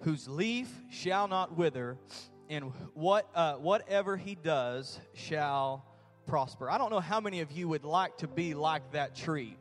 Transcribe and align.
whose 0.00 0.28
leaf 0.28 0.68
shall 0.90 1.28
not 1.28 1.56
wither, 1.56 1.98
and 2.48 2.72
what, 2.94 3.28
uh, 3.34 3.54
whatever 3.54 4.16
he 4.16 4.34
does 4.34 5.00
shall 5.14 5.84
prosper. 6.26 6.70
I 6.70 6.78
don't 6.78 6.90
know 6.90 7.00
how 7.00 7.20
many 7.20 7.40
of 7.40 7.52
you 7.52 7.68
would 7.68 7.84
like 7.84 8.18
to 8.18 8.28
be 8.28 8.54
like 8.54 8.92
that 8.92 9.14
tree 9.14 9.56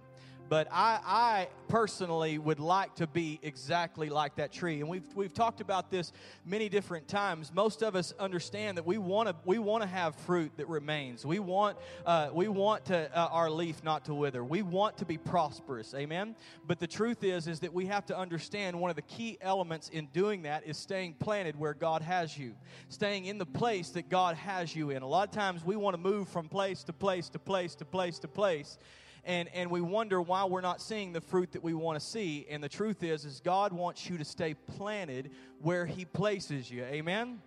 but 0.54 0.68
I, 0.72 1.00
I, 1.04 1.48
personally 1.68 2.38
would 2.38 2.60
like 2.60 2.94
to 2.98 3.08
be 3.08 3.40
exactly 3.42 4.10
like 4.12 4.36
that 4.36 4.52
tree. 4.52 4.82
And 4.82 4.88
we've, 4.88 5.16
we've 5.16 5.34
talked 5.34 5.62
about 5.62 5.90
this 5.90 6.14
many 6.46 6.70
different 6.70 7.08
times. 7.08 7.52
Most 7.52 7.82
of 7.82 7.96
us 7.96 8.14
understand 8.20 8.78
that 8.78 8.86
we 8.86 9.00
want 9.00 9.28
to 9.30 9.36
we 9.46 9.58
want 9.58 9.82
to 9.82 9.90
have 9.90 10.16
fruit 10.16 10.52
that 10.58 10.68
remains. 10.68 11.26
We 11.26 11.40
want 11.40 11.80
uh, 12.06 12.30
we 12.32 12.50
want 12.50 12.86
to 12.86 13.10
uh, 13.18 13.30
our 13.32 13.50
leaf 13.50 13.84
not 13.84 14.06
to 14.06 14.14
wither. 14.14 14.44
We 14.44 14.62
want 14.62 15.00
to 15.00 15.06
be 15.06 15.18
prosperous. 15.18 15.96
Amen. 15.96 16.36
But 16.68 16.80
the 16.80 16.86
truth 16.86 17.24
is 17.24 17.48
is 17.48 17.62
that 17.62 17.74
we 17.74 17.88
have 17.88 18.06
to 18.06 18.16
understand 18.16 18.80
one 18.80 18.92
of 18.92 18.96
the 18.96 19.02
key 19.02 19.40
elements 19.42 19.90
in 19.90 20.06
doing 20.14 20.44
that 20.44 20.68
is 20.68 20.78
staying 20.78 21.16
planted 21.16 21.58
where 21.58 21.74
God 21.74 22.04
has 22.04 22.38
you, 22.38 22.54
staying 22.90 23.26
in 23.26 23.40
the 23.40 23.48
place 23.48 23.90
that 23.90 24.08
God 24.08 24.36
has 24.36 24.76
you 24.76 24.92
in. 24.92 25.02
A 25.02 25.08
lot 25.08 25.28
of 25.28 25.34
times 25.34 25.66
we 25.66 25.76
want 25.76 25.96
to 25.96 26.00
move 26.00 26.28
from 26.30 26.48
place 26.48 26.84
to 26.84 26.94
place 26.94 27.28
to 27.30 27.40
place 27.40 27.74
to 27.74 27.86
place 27.86 28.20
to 28.20 28.28
place 28.28 28.78
and, 29.26 29.50
and 29.54 29.72
we 29.72 29.82
wonder 29.82 30.22
why 30.22 30.46
we're 30.46 30.62
not 30.62 30.82
seeing 30.82 31.14
the 31.14 31.22
fruit 31.22 31.54
that 31.54 31.64
we 31.64 31.74
want 31.74 32.00
to 32.00 32.06
see. 32.06 32.46
And 32.50 32.64
the 32.64 32.70
truth 32.70 33.04
is, 33.04 33.26
is 33.26 33.40
God 33.40 33.72
wants 33.72 34.10
you 34.10 34.18
to 34.18 34.26
stay 34.26 34.54
planted 34.54 35.32
where 35.62 35.86
He 35.86 36.06
places 36.06 36.70
you. 36.70 36.84
Amen? 36.84 37.40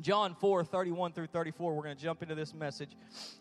John 0.00 0.34
4, 0.34 0.64
31 0.64 1.12
through 1.12 1.26
34, 1.26 1.74
we're 1.74 1.82
going 1.82 1.94
to 1.94 2.02
jump 2.02 2.22
into 2.22 2.34
this 2.34 2.54
message. 2.54 2.96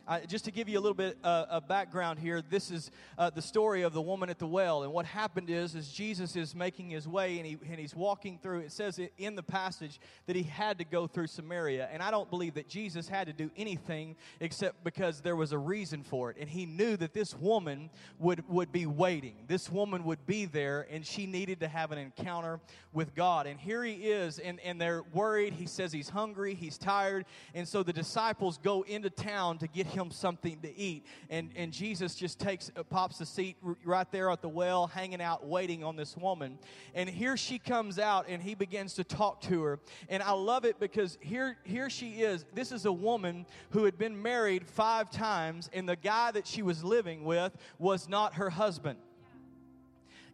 Uh, 0.05 0.19
just 0.27 0.43
to 0.45 0.51
give 0.51 0.67
you 0.67 0.77
a 0.77 0.81
little 0.81 0.93
bit 0.93 1.17
uh, 1.23 1.45
of 1.49 1.67
background 1.67 2.19
here, 2.19 2.41
this 2.41 2.69
is 2.69 2.91
uh, 3.17 3.29
the 3.29 3.41
story 3.41 3.83
of 3.83 3.93
the 3.93 4.01
woman 4.01 4.29
at 4.29 4.37
the 4.37 4.45
well. 4.45 4.83
And 4.83 4.91
what 4.91 5.05
happened 5.05 5.49
is, 5.49 5.75
is 5.75 5.89
Jesus 5.89 6.35
is 6.35 6.53
making 6.53 6.89
his 6.89 7.07
way 7.07 7.37
and, 7.37 7.47
he, 7.47 7.57
and 7.69 7.79
he's 7.79 7.95
walking 7.95 8.37
through. 8.37 8.59
It 8.59 8.73
says 8.73 8.99
in 9.17 9.35
the 9.35 9.43
passage 9.43 9.99
that 10.25 10.35
he 10.35 10.43
had 10.43 10.77
to 10.79 10.83
go 10.83 11.07
through 11.07 11.27
Samaria. 11.27 11.87
And 11.91 12.03
I 12.03 12.11
don't 12.11 12.29
believe 12.29 12.55
that 12.55 12.67
Jesus 12.67 13.07
had 13.07 13.27
to 13.27 13.33
do 13.33 13.49
anything 13.55 14.17
except 14.41 14.83
because 14.83 15.21
there 15.21 15.37
was 15.37 15.53
a 15.53 15.57
reason 15.57 16.03
for 16.03 16.31
it. 16.31 16.37
And 16.37 16.49
he 16.49 16.65
knew 16.65 16.97
that 16.97 17.13
this 17.13 17.33
woman 17.33 17.89
would, 18.19 18.47
would 18.49 18.73
be 18.73 18.85
waiting. 18.85 19.35
This 19.47 19.71
woman 19.71 20.03
would 20.03 20.25
be 20.25 20.45
there 20.45 20.85
and 20.91 21.05
she 21.05 21.27
needed 21.27 21.61
to 21.61 21.69
have 21.69 21.93
an 21.93 21.97
encounter 21.97 22.59
with 22.91 23.15
God. 23.15 23.47
And 23.47 23.57
here 23.57 23.83
he 23.83 23.93
is, 23.93 24.37
and, 24.37 24.59
and 24.59 24.81
they're 24.81 25.03
worried. 25.13 25.53
He 25.53 25.65
says 25.65 25.93
he's 25.93 26.09
hungry 26.09 26.40
hungry, 26.41 26.55
he's 26.55 26.77
tired. 26.77 27.25
And 27.53 27.67
so 27.67 27.83
the 27.83 27.93
disciples 27.93 28.57
go 28.57 28.81
into 28.83 29.09
town 29.09 29.59
to 29.59 29.67
get 29.67 29.85
him 29.85 30.09
something 30.09 30.59
to 30.61 30.75
eat. 30.75 31.05
And, 31.29 31.51
and 31.55 31.71
Jesus 31.71 32.15
just 32.15 32.39
takes, 32.39 32.71
uh, 32.75 32.83
pops 32.83 33.19
the 33.19 33.25
seat 33.25 33.57
right 33.83 34.11
there 34.11 34.31
at 34.31 34.41
the 34.41 34.49
well, 34.49 34.87
hanging 34.87 35.21
out, 35.21 35.45
waiting 35.45 35.83
on 35.83 35.95
this 35.95 36.17
woman. 36.17 36.57
And 36.95 37.07
here 37.07 37.37
she 37.37 37.59
comes 37.59 37.99
out 37.99 38.25
and 38.27 38.41
he 38.41 38.55
begins 38.55 38.95
to 38.95 39.03
talk 39.03 39.41
to 39.41 39.61
her. 39.63 39.79
And 40.09 40.23
I 40.23 40.31
love 40.31 40.65
it 40.65 40.79
because 40.79 41.19
here, 41.21 41.57
here 41.63 41.89
she 41.89 42.21
is. 42.21 42.45
This 42.55 42.71
is 42.71 42.85
a 42.85 42.91
woman 42.91 43.45
who 43.69 43.85
had 43.85 43.97
been 43.97 44.19
married 44.19 44.65
five 44.65 45.11
times, 45.11 45.69
and 45.73 45.87
the 45.87 45.95
guy 45.95 46.31
that 46.31 46.47
she 46.47 46.63
was 46.63 46.83
living 46.83 47.23
with 47.23 47.55
was 47.77 48.09
not 48.09 48.33
her 48.35 48.49
husband. 48.49 48.97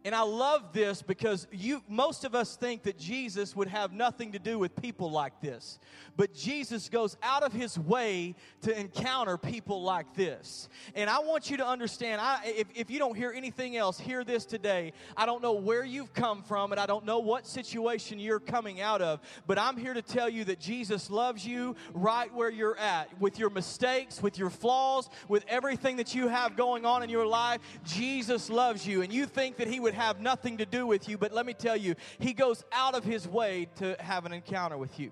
And 0.04 0.14
I 0.14 0.22
love 0.22 0.72
this 0.72 1.02
because 1.02 1.46
you 1.50 1.82
most 1.88 2.24
of 2.24 2.34
us 2.34 2.56
think 2.56 2.84
that 2.84 2.98
Jesus 2.98 3.56
would 3.56 3.68
have 3.68 3.92
nothing 3.92 4.32
to 4.32 4.38
do 4.38 4.58
with 4.58 4.74
people 4.76 5.10
like 5.10 5.40
this. 5.40 5.78
But 6.16 6.34
Jesus 6.34 6.88
goes 6.88 7.16
out 7.22 7.42
of 7.42 7.52
his 7.52 7.78
way 7.78 8.34
to 8.62 8.78
encounter 8.78 9.36
people 9.36 9.82
like 9.82 10.14
this. 10.14 10.68
And 10.94 11.08
I 11.08 11.20
want 11.20 11.50
you 11.50 11.56
to 11.58 11.66
understand, 11.66 12.20
I, 12.20 12.40
if, 12.44 12.66
if 12.74 12.90
you 12.90 12.98
don't 12.98 13.16
hear 13.16 13.32
anything 13.32 13.76
else, 13.76 14.00
hear 14.00 14.24
this 14.24 14.44
today. 14.44 14.92
I 15.16 15.26
don't 15.26 15.42
know 15.42 15.52
where 15.52 15.84
you've 15.84 16.12
come 16.14 16.42
from 16.42 16.72
and 16.72 16.80
I 16.80 16.86
don't 16.86 17.04
know 17.04 17.20
what 17.20 17.46
situation 17.46 18.18
you're 18.18 18.40
coming 18.40 18.80
out 18.80 19.00
of, 19.00 19.20
but 19.46 19.58
I'm 19.58 19.76
here 19.76 19.94
to 19.94 20.02
tell 20.02 20.28
you 20.28 20.44
that 20.46 20.58
Jesus 20.58 21.08
loves 21.08 21.46
you 21.46 21.76
right 21.94 22.32
where 22.34 22.50
you're 22.50 22.78
at. 22.78 23.20
With 23.20 23.38
your 23.38 23.50
mistakes, 23.50 24.22
with 24.22 24.38
your 24.38 24.50
flaws, 24.50 25.08
with 25.28 25.44
everything 25.48 25.96
that 25.96 26.14
you 26.14 26.28
have 26.28 26.56
going 26.56 26.84
on 26.84 27.02
in 27.02 27.10
your 27.10 27.26
life, 27.26 27.60
Jesus 27.84 28.50
loves 28.50 28.86
you. 28.86 29.02
And 29.02 29.12
you 29.12 29.26
think 29.26 29.56
that 29.58 29.68
he 29.68 29.78
would 29.78 29.87
would 29.88 29.94
have 29.94 30.20
nothing 30.20 30.58
to 30.58 30.66
do 30.66 30.86
with 30.86 31.08
you, 31.08 31.16
but 31.16 31.32
let 31.32 31.46
me 31.46 31.54
tell 31.54 31.76
you, 31.76 31.94
He 32.18 32.34
goes 32.34 32.62
out 32.72 32.94
of 32.94 33.04
His 33.04 33.26
way 33.26 33.68
to 33.76 33.96
have 34.00 34.26
an 34.26 34.34
encounter 34.34 34.76
with 34.76 35.00
you. 35.00 35.10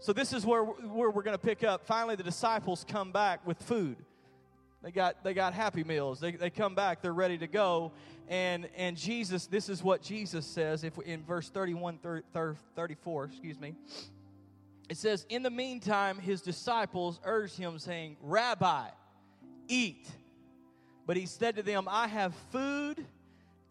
So, 0.00 0.14
this 0.14 0.32
is 0.32 0.46
where, 0.46 0.64
where 0.64 1.10
we're 1.10 1.22
going 1.22 1.36
to 1.36 1.46
pick 1.46 1.62
up. 1.62 1.86
Finally, 1.86 2.16
the 2.16 2.22
disciples 2.22 2.86
come 2.88 3.12
back 3.12 3.46
with 3.46 3.58
food. 3.58 3.96
They 4.82 4.90
got, 4.90 5.22
they 5.22 5.34
got 5.34 5.52
happy 5.52 5.84
meals. 5.84 6.18
They, 6.18 6.32
they 6.32 6.48
come 6.48 6.74
back, 6.74 7.02
they're 7.02 7.12
ready 7.12 7.36
to 7.38 7.46
go. 7.46 7.92
And, 8.28 8.70
and 8.74 8.96
Jesus, 8.96 9.46
this 9.46 9.68
is 9.68 9.82
what 9.82 10.00
Jesus 10.00 10.46
says 10.46 10.82
if 10.82 10.98
in 11.00 11.22
verse 11.24 11.50
31, 11.50 11.98
30, 11.98 12.58
34, 12.74 13.24
excuse 13.24 13.60
me. 13.60 13.74
It 14.88 14.96
says, 14.96 15.26
In 15.28 15.42
the 15.42 15.50
meantime, 15.50 16.18
his 16.18 16.40
disciples 16.40 17.20
urged 17.22 17.58
him, 17.58 17.78
saying, 17.78 18.16
Rabbi, 18.22 18.88
eat. 19.68 20.08
But 21.06 21.18
he 21.18 21.26
said 21.26 21.56
to 21.56 21.62
them, 21.62 21.86
I 21.90 22.08
have 22.08 22.34
food 22.50 23.04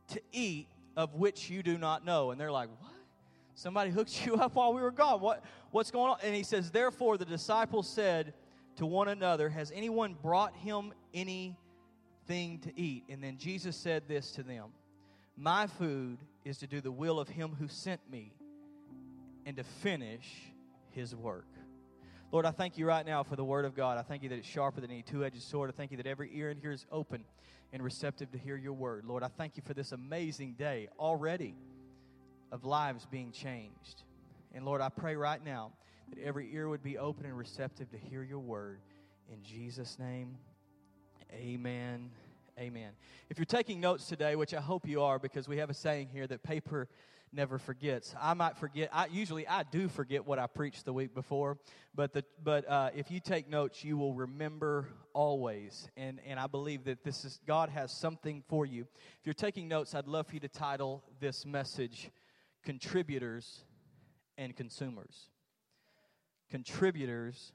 to 0.09 0.21
eat 0.31 0.67
of 0.95 1.15
which 1.15 1.49
you 1.49 1.63
do 1.63 1.77
not 1.77 2.05
know. 2.05 2.31
And 2.31 2.39
they're 2.39 2.51
like, 2.51 2.69
What? 2.79 2.91
Somebody 3.55 3.89
hooked 3.89 4.25
you 4.25 4.35
up 4.35 4.55
while 4.55 4.73
we 4.73 4.81
were 4.81 4.91
gone. 4.91 5.21
What, 5.21 5.43
what's 5.71 5.91
going 5.91 6.11
on? 6.11 6.17
And 6.23 6.35
he 6.35 6.43
says, 6.43 6.71
Therefore, 6.71 7.17
the 7.17 7.25
disciples 7.25 7.87
said 7.87 8.33
to 8.77 8.85
one 8.85 9.07
another, 9.07 9.49
Has 9.49 9.71
anyone 9.73 10.15
brought 10.21 10.55
him 10.55 10.93
anything 11.13 11.55
to 12.59 12.71
eat? 12.75 13.05
And 13.09 13.23
then 13.23 13.37
Jesus 13.37 13.75
said 13.75 14.03
this 14.07 14.31
to 14.31 14.43
them 14.43 14.69
My 15.37 15.67
food 15.67 16.19
is 16.43 16.57
to 16.59 16.67
do 16.67 16.81
the 16.81 16.91
will 16.91 17.19
of 17.19 17.29
him 17.29 17.55
who 17.57 17.67
sent 17.67 18.01
me 18.09 18.33
and 19.45 19.57
to 19.57 19.63
finish 19.63 20.51
his 20.91 21.15
work. 21.15 21.47
Lord, 22.35 22.45
I 22.45 22.51
thank 22.51 22.77
you 22.77 22.85
right 22.85 23.05
now 23.05 23.23
for 23.23 23.37
the 23.37 23.45
word 23.45 23.63
of 23.63 23.75
God. 23.75 23.97
I 23.97 24.01
thank 24.01 24.21
you 24.21 24.27
that 24.27 24.37
it's 24.37 24.45
sharper 24.45 24.81
than 24.81 24.91
any 24.91 25.03
two 25.03 25.23
edged 25.23 25.41
sword. 25.41 25.69
I 25.69 25.71
thank 25.71 25.91
you 25.91 25.95
that 25.95 26.05
every 26.05 26.29
ear 26.33 26.49
in 26.49 26.57
here 26.57 26.73
is 26.73 26.85
open 26.91 27.23
and 27.71 27.81
receptive 27.81 28.29
to 28.33 28.37
hear 28.37 28.57
your 28.57 28.73
word. 28.73 29.05
Lord, 29.05 29.23
I 29.23 29.29
thank 29.29 29.55
you 29.55 29.63
for 29.65 29.73
this 29.73 29.93
amazing 29.93 30.55
day 30.55 30.89
already 30.99 31.55
of 32.51 32.65
lives 32.65 33.07
being 33.09 33.31
changed. 33.31 34.03
And 34.53 34.65
Lord, 34.65 34.81
I 34.81 34.89
pray 34.89 35.15
right 35.15 35.41
now 35.45 35.71
that 36.09 36.21
every 36.21 36.53
ear 36.53 36.67
would 36.67 36.83
be 36.83 36.97
open 36.97 37.25
and 37.25 37.37
receptive 37.37 37.89
to 37.91 37.97
hear 37.97 38.21
your 38.21 38.39
word. 38.39 38.79
In 39.31 39.41
Jesus' 39.41 39.97
name, 39.97 40.35
amen. 41.31 42.09
Amen. 42.59 42.91
If 43.29 43.37
you're 43.37 43.45
taking 43.45 43.79
notes 43.79 44.07
today, 44.07 44.35
which 44.35 44.53
I 44.53 44.59
hope 44.59 44.85
you 44.85 45.01
are, 45.01 45.19
because 45.19 45.47
we 45.47 45.55
have 45.59 45.69
a 45.69 45.73
saying 45.73 46.09
here 46.11 46.27
that 46.27 46.43
paper 46.43 46.89
never 47.31 47.57
forgets. 47.57 48.15
I 48.19 48.33
might 48.33 48.57
forget. 48.57 48.89
I 48.93 49.07
usually 49.07 49.47
I 49.47 49.63
do 49.63 49.87
forget 49.87 50.25
what 50.25 50.39
I 50.39 50.47
preached 50.47 50.85
the 50.85 50.93
week 50.93 51.13
before, 51.13 51.57
but 51.93 52.13
the 52.13 52.23
but 52.43 52.67
uh, 52.69 52.89
if 52.95 53.11
you 53.11 53.19
take 53.19 53.49
notes, 53.49 53.83
you 53.83 53.97
will 53.97 54.13
remember 54.13 54.87
always. 55.13 55.89
And 55.97 56.19
and 56.25 56.39
I 56.39 56.47
believe 56.47 56.85
that 56.85 57.03
this 57.03 57.25
is 57.25 57.39
God 57.45 57.69
has 57.69 57.91
something 57.91 58.43
for 58.47 58.65
you. 58.65 58.87
If 59.19 59.25
you're 59.25 59.33
taking 59.33 59.67
notes, 59.67 59.95
I'd 59.95 60.07
love 60.07 60.27
for 60.27 60.33
you 60.33 60.39
to 60.41 60.47
title 60.47 61.03
this 61.19 61.45
message 61.45 62.09
"Contributors 62.63 63.63
and 64.37 64.55
Consumers." 64.55 65.29
Contributors 66.49 67.53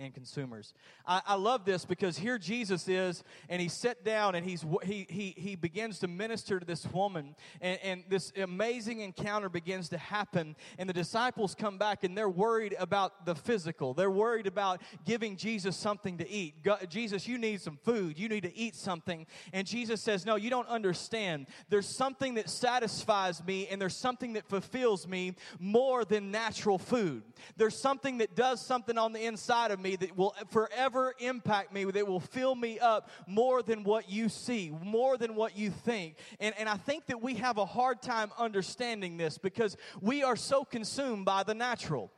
and 0.00 0.14
consumers. 0.14 0.74
I, 1.04 1.20
I, 1.26 1.34
love 1.34 1.64
this 1.64 1.84
because 1.84 2.16
here 2.16 2.38
Jesus 2.38 2.86
is, 2.88 3.24
and 3.48 3.60
he 3.60 3.68
sat 3.68 4.04
down 4.04 4.36
and 4.36 4.46
he's 4.46 4.64
he 4.84 5.06
he 5.10 5.34
he 5.36 5.56
begins 5.56 5.98
to 6.00 6.06
minister 6.06 6.60
to 6.60 6.64
this 6.64 6.86
woman, 6.92 7.34
and, 7.60 7.80
and 7.82 8.04
this 8.08 8.32
amazing 8.36 9.00
encounter 9.00 9.48
begins 9.48 9.88
to 9.88 9.98
happen. 9.98 10.54
And 10.78 10.88
the 10.88 10.92
disciples 10.92 11.56
come 11.56 11.78
back 11.78 12.04
and 12.04 12.16
they're 12.16 12.28
worried 12.28 12.76
about 12.78 13.26
the 13.26 13.34
physical. 13.34 13.92
They're 13.92 14.08
worried 14.10 14.46
about 14.46 14.82
giving 15.04 15.36
Jesus 15.36 15.76
something 15.76 16.18
to 16.18 16.30
eat. 16.30 16.54
Jesus, 16.88 17.26
you 17.26 17.36
need 17.36 17.60
some 17.60 17.76
food. 17.82 18.20
You 18.20 18.28
need 18.28 18.44
to 18.44 18.56
eat 18.56 18.76
something. 18.76 19.26
And 19.52 19.66
Jesus 19.66 20.00
says, 20.00 20.24
No, 20.24 20.36
you 20.36 20.48
don't 20.48 20.68
understand. 20.68 21.48
There's 21.70 21.88
something 21.88 22.34
that 22.34 22.48
satisfies 22.48 23.44
me, 23.44 23.66
and 23.66 23.82
there's 23.82 23.96
something 23.96 24.34
that 24.34 24.48
fulfills 24.48 25.08
me 25.08 25.34
more 25.58 26.04
than 26.04 26.30
natural 26.30 26.78
food. 26.78 27.24
There's 27.56 27.76
something 27.76 28.18
that 28.18 28.36
does 28.36 28.64
something 28.64 28.96
on 28.96 29.12
the 29.12 29.24
inside 29.24 29.72
of 29.72 29.80
me 29.80 29.87
me 29.88 29.96
that 29.96 30.16
will 30.16 30.34
forever 30.50 31.14
impact 31.18 31.72
me, 31.72 31.84
that 31.84 32.06
will 32.06 32.20
fill 32.20 32.54
me 32.54 32.78
up 32.78 33.10
more 33.26 33.62
than 33.62 33.84
what 33.84 34.10
you 34.10 34.28
see, 34.28 34.72
more 34.82 35.16
than 35.16 35.34
what 35.34 35.56
you 35.56 35.70
think. 35.70 36.16
And, 36.40 36.54
and 36.58 36.68
I 36.68 36.76
think 36.76 37.06
that 37.06 37.22
we 37.22 37.34
have 37.34 37.58
a 37.58 37.66
hard 37.66 38.02
time 38.02 38.30
understanding 38.38 39.16
this 39.16 39.38
because 39.38 39.76
we 40.00 40.22
are 40.22 40.36
so 40.36 40.64
consumed 40.64 41.24
by 41.24 41.42
the 41.42 41.54
natural. 41.54 42.10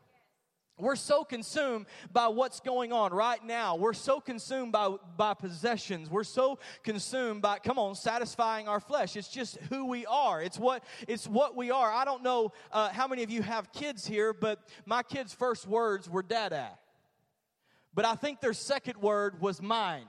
We're 0.79 0.97
so 0.97 1.25
consumed 1.25 1.85
by 2.11 2.29
what's 2.29 2.61
going 2.61 2.91
on 2.91 3.13
right 3.13 3.45
now. 3.45 3.77
We're 3.77 3.93
so 3.93 4.19
consumed 4.19 4.73
by, 4.73 4.97
by 5.19 5.35
possessions. 5.35 6.09
We're 6.09 6.25
so 6.25 6.59
consumed 6.83 7.43
by, 7.43 7.59
come 7.59 7.79
on, 7.79 7.95
satisfying 7.95 8.67
our 8.67 8.81
flesh. 8.81 9.15
It's 9.15 9.29
just 9.29 9.59
who 9.69 9.85
we 9.85 10.07
are. 10.07 10.41
It's 10.41 10.59
what, 10.59 10.83
it's 11.07 11.29
what 11.29 11.55
we 11.55 11.71
are. 11.71 11.93
I 11.93 12.07
don't 12.07 12.23
know 12.23 12.53
uh, 12.73 12.89
how 12.89 13.07
many 13.07 13.23
of 13.23 13.31
you 13.31 13.43
have 13.43 13.73
kids 13.73 14.07
here, 14.07 14.33
but 14.33 14.67
my 14.87 15.03
kids' 15.03 15.35
first 15.35 15.67
words 15.67 16.09
were 16.09 16.23
dada 16.23 16.71
but 17.95 18.05
I 18.05 18.15
think 18.15 18.41
their 18.41 18.53
second 18.53 18.99
word 18.99 19.41
was 19.41 19.61
mine. 19.61 20.07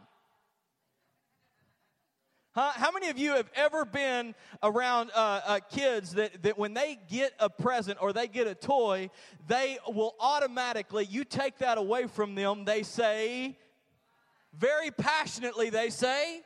Huh? 2.54 2.72
How 2.74 2.92
many 2.92 3.08
of 3.08 3.18
you 3.18 3.32
have 3.36 3.50
ever 3.56 3.86
been 3.86 4.36
around 4.62 5.10
uh, 5.16 5.42
uh, 5.46 5.60
kids 5.70 6.12
that, 6.16 6.44
that 6.44 6.58
when 6.58 6.74
they 6.74 7.00
get 7.10 7.32
a 7.40 7.50
present 7.50 7.98
or 8.02 8.12
they 8.12 8.28
get 8.28 8.46
a 8.46 8.56
toy, 8.56 9.10
they 9.48 9.78
will 9.88 10.16
automatically, 10.20 11.06
you 11.06 11.24
take 11.24 11.60
that 11.60 11.78
away 11.78 12.08
from 12.08 12.36
them, 12.36 12.66
they 12.66 12.84
say, 12.84 13.58
very 14.54 14.92
passionately, 14.92 15.70
they 15.70 15.90
say, 15.90 16.42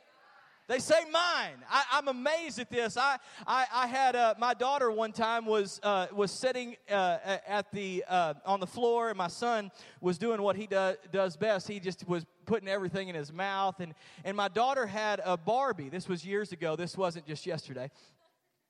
they 0.68 0.80
say 0.80 1.04
mine. 1.12 1.54
I, 1.70 1.98
am 1.98 2.08
amazed 2.08 2.58
at 2.58 2.70
this. 2.70 2.96
I, 2.96 3.18
I, 3.46 3.66
I 3.72 3.86
had 3.86 4.16
uh, 4.16 4.34
my 4.38 4.52
daughter 4.52 4.90
one 4.90 5.12
time 5.12 5.46
was 5.46 5.78
uh, 5.82 6.08
was 6.12 6.32
sitting 6.32 6.76
uh, 6.90 7.18
at 7.46 7.70
the 7.72 8.04
uh, 8.08 8.34
on 8.44 8.58
the 8.58 8.66
floor, 8.66 9.08
and 9.10 9.16
my 9.16 9.28
son 9.28 9.70
was 10.00 10.18
doing 10.18 10.42
what 10.42 10.56
he 10.56 10.66
do, 10.66 10.94
does 11.12 11.36
best. 11.36 11.68
He 11.68 11.78
just 11.78 12.06
was 12.08 12.26
putting 12.46 12.68
everything 12.68 13.08
in 13.08 13.14
his 13.14 13.32
mouth, 13.32 13.78
and 13.78 13.94
and 14.24 14.36
my 14.36 14.48
daughter 14.48 14.86
had 14.86 15.20
a 15.24 15.36
Barbie. 15.36 15.88
This 15.88 16.08
was 16.08 16.24
years 16.24 16.50
ago. 16.50 16.74
This 16.74 16.96
wasn't 16.96 17.26
just 17.26 17.46
yesterday. 17.46 17.90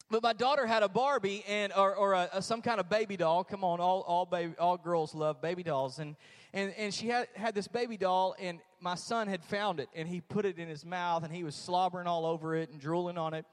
But 0.09 0.23
my 0.23 0.35
daughter 0.35 0.67
had 0.67 0.85
a 0.85 0.89
Barbie 0.89 1.43
and 1.49 1.73
or, 1.73 1.97
or 1.97 2.13
a, 2.13 2.29
a, 2.35 2.43
some 2.43 2.63
kind 2.63 2.79
of 2.79 2.89
baby 2.89 3.17
doll. 3.17 3.43
Come 3.43 3.65
on, 3.65 3.81
all 3.81 4.03
all 4.03 4.27
baby 4.27 4.55
all 4.59 4.77
girls 4.77 5.15
love 5.15 5.41
baby 5.41 5.63
dolls, 5.63 5.99
and 5.99 6.15
and 6.57 6.73
and 6.79 6.93
she 6.93 7.09
had 7.09 7.29
had 7.37 7.55
this 7.55 7.69
baby 7.69 7.99
doll, 7.99 8.35
and 8.41 8.59
my 8.81 8.95
son 8.95 9.29
had 9.29 9.45
found 9.45 9.79
it 9.79 9.89
and 9.95 10.09
he 10.09 10.21
put 10.21 10.47
it 10.47 10.59
in 10.59 10.69
his 10.69 10.85
mouth 10.85 11.23
and 11.23 11.33
he 11.33 11.45
was 11.45 11.55
slobbering 11.55 12.07
all 12.07 12.25
over 12.25 12.55
it 12.57 12.71
and 12.71 12.81
drooling 12.81 13.19
on 13.19 13.35
it. 13.35 13.45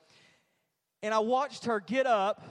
And 1.01 1.13
I 1.13 1.19
watched 1.19 1.65
her 1.65 1.81
get 1.81 2.07
up. 2.07 2.41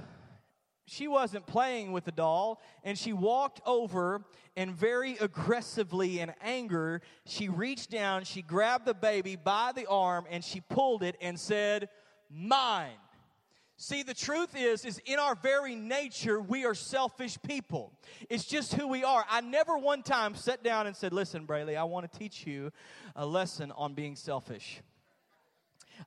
She 0.87 1.09
wasn't 1.09 1.47
playing 1.47 1.93
with 1.93 2.05
the 2.05 2.13
doll, 2.13 2.61
and 2.85 2.99
she 2.99 3.13
walked 3.13 3.61
over 3.65 4.25
and 4.57 4.75
very 4.75 5.17
aggressively 5.19 6.19
in 6.19 6.33
anger, 6.43 7.01
she 7.25 7.49
reached 7.49 7.91
down, 7.91 8.25
she 8.25 8.43
grabbed 8.43 8.85
the 8.85 8.93
baby 8.93 9.37
by 9.37 9.71
the 9.75 9.87
arm, 9.87 10.27
and 10.29 10.45
she 10.45 10.61
pulled 10.61 11.03
it 11.03 11.17
and 11.23 11.39
said, 11.39 11.89
Mine. 12.29 12.99
See, 13.83 14.05
the 14.05 14.15
truth 14.15 14.55
is, 14.57 14.85
is 14.85 15.03
in 15.07 15.19
our 15.19 15.35
very 15.35 15.75
nature, 15.75 16.41
we 16.41 16.65
are 16.65 16.73
selfish 16.73 17.37
people. 17.43 17.93
It's 18.31 18.45
just 18.45 18.75
who 18.75 18.87
we 18.87 19.03
are. 19.03 19.25
I 19.29 19.41
never 19.41 19.77
one 19.77 20.05
time 20.05 20.37
sat 20.37 20.63
down 20.63 20.87
and 20.87 20.95
said, 20.95 21.13
listen, 21.13 21.47
Brayley, 21.47 21.77
I 21.77 21.83
want 21.83 22.11
to 22.11 22.17
teach 22.17 22.47
you 22.47 22.71
a 23.17 23.27
lesson 23.27 23.73
on 23.73 23.95
being 23.95 24.15
selfish. 24.15 24.83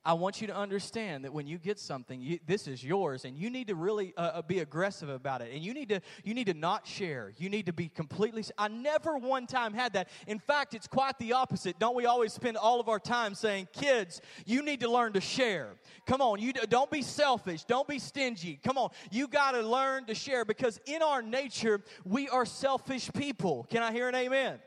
I 0.04 0.14
want 0.14 0.40
you 0.40 0.46
to 0.48 0.56
understand 0.56 1.24
that 1.24 1.32
when 1.32 1.46
you 1.46 1.58
get 1.58 1.78
something, 1.78 2.20
you, 2.20 2.38
this 2.46 2.68
is 2.68 2.82
yours, 2.82 3.24
and 3.24 3.36
you 3.36 3.50
need 3.50 3.68
to 3.68 3.74
really 3.74 4.14
uh, 4.16 4.20
uh, 4.20 4.42
be 4.42 4.60
aggressive 4.60 5.08
about 5.08 5.40
it. 5.42 5.52
And 5.52 5.62
you 5.62 5.74
need 5.74 5.88
to 5.90 6.00
you 6.24 6.34
need 6.34 6.46
to 6.46 6.54
not 6.54 6.86
share. 6.86 7.32
You 7.38 7.48
need 7.48 7.66
to 7.66 7.72
be 7.72 7.88
completely. 7.88 8.44
I 8.58 8.68
never 8.68 9.16
one 9.16 9.46
time 9.46 9.74
had 9.74 9.92
that. 9.94 10.08
In 10.26 10.38
fact, 10.38 10.74
it's 10.74 10.86
quite 10.86 11.18
the 11.18 11.32
opposite. 11.32 11.78
Don't 11.78 11.96
we 11.96 12.06
always 12.06 12.32
spend 12.32 12.56
all 12.56 12.80
of 12.80 12.88
our 12.88 12.98
time 12.98 13.34
saying, 13.34 13.68
"Kids, 13.72 14.20
you 14.44 14.62
need 14.62 14.80
to 14.80 14.90
learn 14.90 15.12
to 15.14 15.20
share. 15.20 15.74
Come 16.06 16.20
on, 16.20 16.40
you 16.40 16.52
don't 16.52 16.90
be 16.90 17.02
selfish. 17.02 17.64
Don't 17.64 17.88
be 17.88 17.98
stingy. 17.98 18.60
Come 18.62 18.78
on, 18.78 18.90
you 19.10 19.28
got 19.28 19.52
to 19.52 19.62
learn 19.62 20.04
to 20.06 20.14
share 20.14 20.44
because 20.44 20.80
in 20.86 21.02
our 21.02 21.22
nature 21.22 21.82
we 22.04 22.28
are 22.28 22.46
selfish 22.46 23.10
people. 23.12 23.66
Can 23.70 23.82
I 23.82 23.92
hear 23.92 24.08
an 24.08 24.14
amen?" 24.14 24.58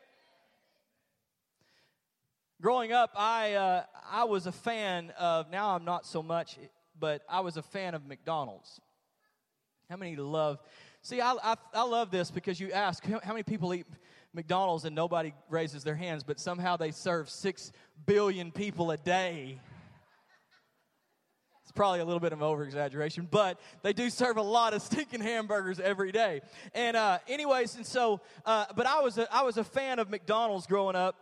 Growing 2.61 2.91
up, 2.91 3.11
I, 3.15 3.53
uh, 3.53 3.83
I 4.11 4.25
was 4.25 4.45
a 4.45 4.51
fan 4.51 5.13
of, 5.17 5.49
now 5.49 5.75
I'm 5.75 5.85
not 5.85 6.05
so 6.05 6.21
much, 6.21 6.57
but 6.99 7.21
I 7.29 7.39
was 7.39 7.55
a 7.55 7.61
fan 7.61 7.95
of 7.95 8.05
McDonald's. 8.05 8.81
How 9.89 9.95
many 9.95 10.17
love? 10.17 10.59
See, 11.01 11.21
I, 11.21 11.35
I, 11.41 11.55
I 11.73 11.83
love 11.83 12.11
this 12.11 12.31
because 12.31 12.59
you 12.59 12.73
ask 12.73 13.05
how 13.05 13.31
many 13.31 13.43
people 13.43 13.73
eat 13.73 13.85
McDonald's 14.33 14.83
and 14.83 14.93
nobody 14.93 15.33
raises 15.49 15.85
their 15.85 15.95
hands, 15.95 16.23
but 16.23 16.37
somehow 16.37 16.75
they 16.75 16.91
serve 16.91 17.29
six 17.29 17.71
billion 18.05 18.51
people 18.51 18.91
a 18.91 18.97
day. 18.97 19.61
It's 21.63 21.71
probably 21.71 22.01
a 22.01 22.05
little 22.05 22.19
bit 22.19 22.33
of 22.33 22.43
over 22.43 22.65
exaggeration, 22.65 23.25
but 23.31 23.57
they 23.83 23.93
do 23.93 24.09
serve 24.09 24.35
a 24.35 24.41
lot 24.41 24.73
of 24.73 24.81
stinking 24.81 25.21
hamburgers 25.21 25.79
every 25.79 26.11
day. 26.11 26.41
And, 26.73 26.97
uh, 26.97 27.19
anyways, 27.29 27.77
and 27.77 27.85
so, 27.85 28.19
uh, 28.45 28.65
but 28.75 28.85
I 28.85 28.99
was, 28.99 29.17
a, 29.17 29.33
I 29.33 29.43
was 29.43 29.55
a 29.55 29.63
fan 29.63 29.99
of 29.99 30.09
McDonald's 30.09 30.67
growing 30.67 30.97
up. 30.97 31.15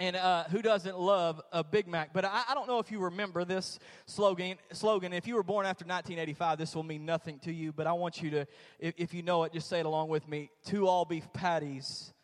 And 0.00 0.16
uh, 0.16 0.44
who 0.44 0.62
doesn't 0.62 0.98
love 0.98 1.42
a 1.52 1.62
Big 1.62 1.86
Mac? 1.86 2.14
But 2.14 2.24
I, 2.24 2.44
I, 2.48 2.54
don't 2.54 2.66
know 2.66 2.78
if 2.78 2.90
you 2.90 3.00
remember 3.00 3.44
this 3.44 3.78
slogan. 4.06 4.56
Slogan. 4.72 5.12
If 5.12 5.26
you 5.26 5.34
were 5.34 5.42
born 5.42 5.66
after 5.66 5.84
1985, 5.84 6.56
this 6.56 6.74
will 6.74 6.82
mean 6.82 7.04
nothing 7.04 7.38
to 7.40 7.52
you. 7.52 7.70
But 7.70 7.86
I 7.86 7.92
want 7.92 8.22
you 8.22 8.30
to, 8.30 8.46
if, 8.78 8.94
if 8.96 9.12
you 9.12 9.20
know 9.22 9.44
it, 9.44 9.52
just 9.52 9.68
say 9.68 9.80
it 9.80 9.84
along 9.84 10.08
with 10.08 10.26
me. 10.26 10.50
Two 10.64 10.88
all 10.88 11.04
beef 11.04 11.30
patties, 11.34 12.14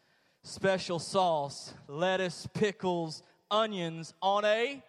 special 0.42 0.98
sauce, 0.98 1.74
lettuce, 1.86 2.48
pickles, 2.54 3.22
onions 3.50 4.14
on 4.22 4.46
a 4.46 4.82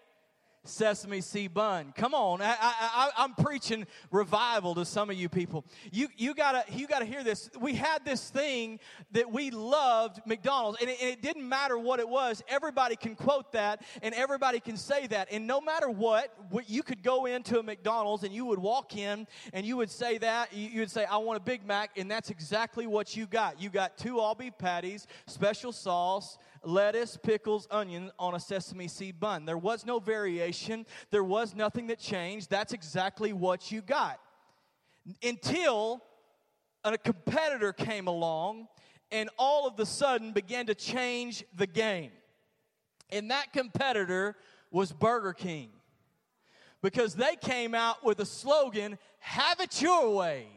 sesame 0.70 1.22
seed 1.22 1.54
bun. 1.54 1.94
Come 1.96 2.14
on, 2.14 2.42
I, 2.42 3.10
am 3.18 3.34
preaching 3.34 3.86
revival 4.12 4.76
to 4.76 4.86
some 4.86 5.10
of 5.10 5.18
you 5.18 5.30
people. 5.30 5.66
You 5.92 6.08
you 6.18 6.34
gotta 6.34 6.64
you 6.72 6.88
gotta 6.88 7.06
hear 7.06 7.24
this. 7.24 7.50
We 7.60 7.74
had 7.74 8.06
this 8.06 8.30
thing 8.30 8.80
that 9.12 9.32
we 9.32 9.52
loved 9.52 10.22
McDonald's, 10.26 10.80
and 10.82 10.90
it, 10.90 10.98
and 11.02 11.10
it 11.10 11.22
didn't 11.22 11.48
matter 11.48 11.78
what 11.78 12.00
it 12.00 12.08
was. 12.08 12.44
Everybody 12.48 12.96
can 12.96 13.16
quote 13.16 13.52
that, 13.54 13.84
and 14.02 14.14
everybody 14.14 14.60
can 14.60 14.78
say 14.78 15.08
that. 15.08 15.28
And 15.32 15.48
no 15.48 15.62
matter 15.62 15.90
what, 15.90 16.34
you 16.68 16.84
could 16.84 17.04
go 17.04 17.26
into 17.26 17.60
a 17.60 17.64
McDonald's 17.64 18.24
and 18.24 18.34
you 18.34 18.46
would 18.46 18.60
walk 18.60 18.96
in 18.96 19.28
and 19.54 19.66
you 19.66 19.78
would 19.78 19.92
say 19.92 20.18
that 20.20 20.54
you 20.54 20.82
would 20.82 20.92
say, 20.92 21.06
"I 21.06 21.18
want 21.18 21.38
a 21.38 21.44
Big 21.44 21.66
Mac," 21.66 21.98
and 21.98 22.10
that's 22.10 22.30
exactly 22.30 22.88
what 22.88 23.16
you 23.16 23.26
got. 23.26 23.62
You 23.62 23.70
got 23.70 23.98
two 23.98 24.20
all 24.20 24.36
beef 24.36 24.58
patties, 24.58 25.08
special 25.28 25.72
sauce 25.72 26.38
lettuce, 26.64 27.18
pickles, 27.22 27.68
onion 27.72 28.12
on 28.20 28.36
a 28.36 28.40
sesame 28.40 28.88
seed 28.88 29.20
bun. 29.20 29.46
There 29.46 29.58
was 29.58 29.86
no 29.86 30.00
variation, 30.00 30.86
there 31.12 31.24
was 31.24 31.56
nothing 31.56 31.88
that 31.88 32.00
changed. 32.00 32.50
That's 32.50 32.74
exactly 32.74 33.34
what 33.34 33.72
you 33.72 33.82
got. 33.82 34.20
Until 35.24 36.02
a 36.84 36.98
competitor 36.98 37.74
came 37.74 38.08
along 38.08 38.68
and 39.12 39.30
all 39.38 39.68
of 39.68 39.78
the 39.78 39.86
sudden 39.86 40.32
began 40.34 40.66
to 40.68 40.76
change 40.76 41.44
the 41.56 41.68
game. 41.68 42.12
And 43.10 43.32
that 43.32 43.54
competitor 43.54 44.36
was 44.72 44.92
Burger 44.92 45.34
King. 45.34 45.70
Because 46.82 47.16
they 47.16 47.36
came 47.36 47.74
out 47.74 48.04
with 48.04 48.20
a 48.20 48.26
slogan, 48.26 48.98
have 49.20 49.60
it 49.60 49.82
your 49.82 50.14
way. 50.14 50.48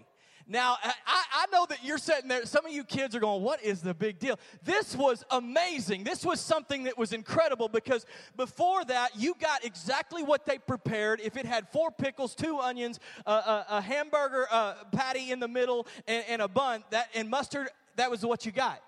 Now, 0.50 0.78
I, 0.82 0.92
I 1.06 1.46
know 1.52 1.64
that 1.66 1.84
you're 1.84 1.96
sitting 1.96 2.28
there, 2.28 2.44
some 2.44 2.66
of 2.66 2.72
you 2.72 2.82
kids 2.82 3.14
are 3.14 3.20
going, 3.20 3.40
What 3.40 3.62
is 3.62 3.82
the 3.82 3.94
big 3.94 4.18
deal? 4.18 4.36
This 4.64 4.96
was 4.96 5.24
amazing. 5.30 6.02
This 6.02 6.24
was 6.24 6.40
something 6.40 6.82
that 6.84 6.98
was 6.98 7.12
incredible 7.12 7.68
because 7.68 8.04
before 8.36 8.84
that, 8.86 9.12
you 9.16 9.36
got 9.40 9.64
exactly 9.64 10.24
what 10.24 10.46
they 10.46 10.58
prepared. 10.58 11.20
If 11.20 11.36
it 11.36 11.46
had 11.46 11.68
four 11.68 11.92
pickles, 11.92 12.34
two 12.34 12.58
onions, 12.58 12.98
a, 13.26 13.30
a, 13.30 13.66
a 13.68 13.80
hamburger 13.80 14.48
uh, 14.50 14.74
patty 14.90 15.30
in 15.30 15.38
the 15.38 15.46
middle, 15.46 15.86
and, 16.08 16.24
and 16.28 16.42
a 16.42 16.48
bun, 16.48 16.82
that, 16.90 17.10
and 17.14 17.30
mustard, 17.30 17.68
that 17.94 18.10
was 18.10 18.26
what 18.26 18.44
you 18.44 18.50
got. 18.50 18.82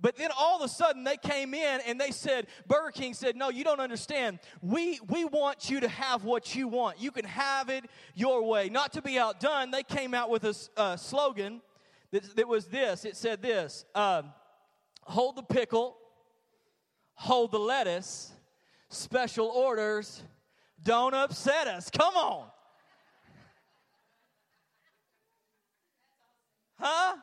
But 0.00 0.16
then 0.16 0.30
all 0.38 0.56
of 0.56 0.62
a 0.62 0.68
sudden 0.68 1.02
they 1.02 1.16
came 1.16 1.54
in 1.54 1.80
and 1.86 2.00
they 2.00 2.12
said, 2.12 2.46
Burger 2.66 2.92
King 2.92 3.14
said, 3.14 3.36
No, 3.36 3.50
you 3.50 3.64
don't 3.64 3.80
understand. 3.80 4.38
We, 4.62 5.00
we 5.08 5.24
want 5.24 5.70
you 5.70 5.80
to 5.80 5.88
have 5.88 6.24
what 6.24 6.54
you 6.54 6.68
want. 6.68 7.00
You 7.00 7.10
can 7.10 7.24
have 7.24 7.68
it 7.68 7.84
your 8.14 8.42
way. 8.44 8.68
Not 8.68 8.92
to 8.92 9.02
be 9.02 9.18
outdone, 9.18 9.70
they 9.70 9.82
came 9.82 10.14
out 10.14 10.30
with 10.30 10.44
a 10.44 10.54
uh, 10.76 10.96
slogan 10.96 11.60
that, 12.12 12.36
that, 12.36 12.48
was 12.48 12.66
this 12.66 13.04
it 13.04 13.16
said 13.16 13.42
this 13.42 13.84
um, 13.94 14.32
Hold 15.02 15.36
the 15.36 15.42
pickle, 15.42 15.96
hold 17.14 17.50
the 17.50 17.58
lettuce, 17.58 18.32
special 18.90 19.46
orders, 19.46 20.22
don't 20.84 21.14
upset 21.14 21.66
us. 21.66 21.90
Come 21.90 22.14
on. 22.14 22.46
Huh? 26.78 27.16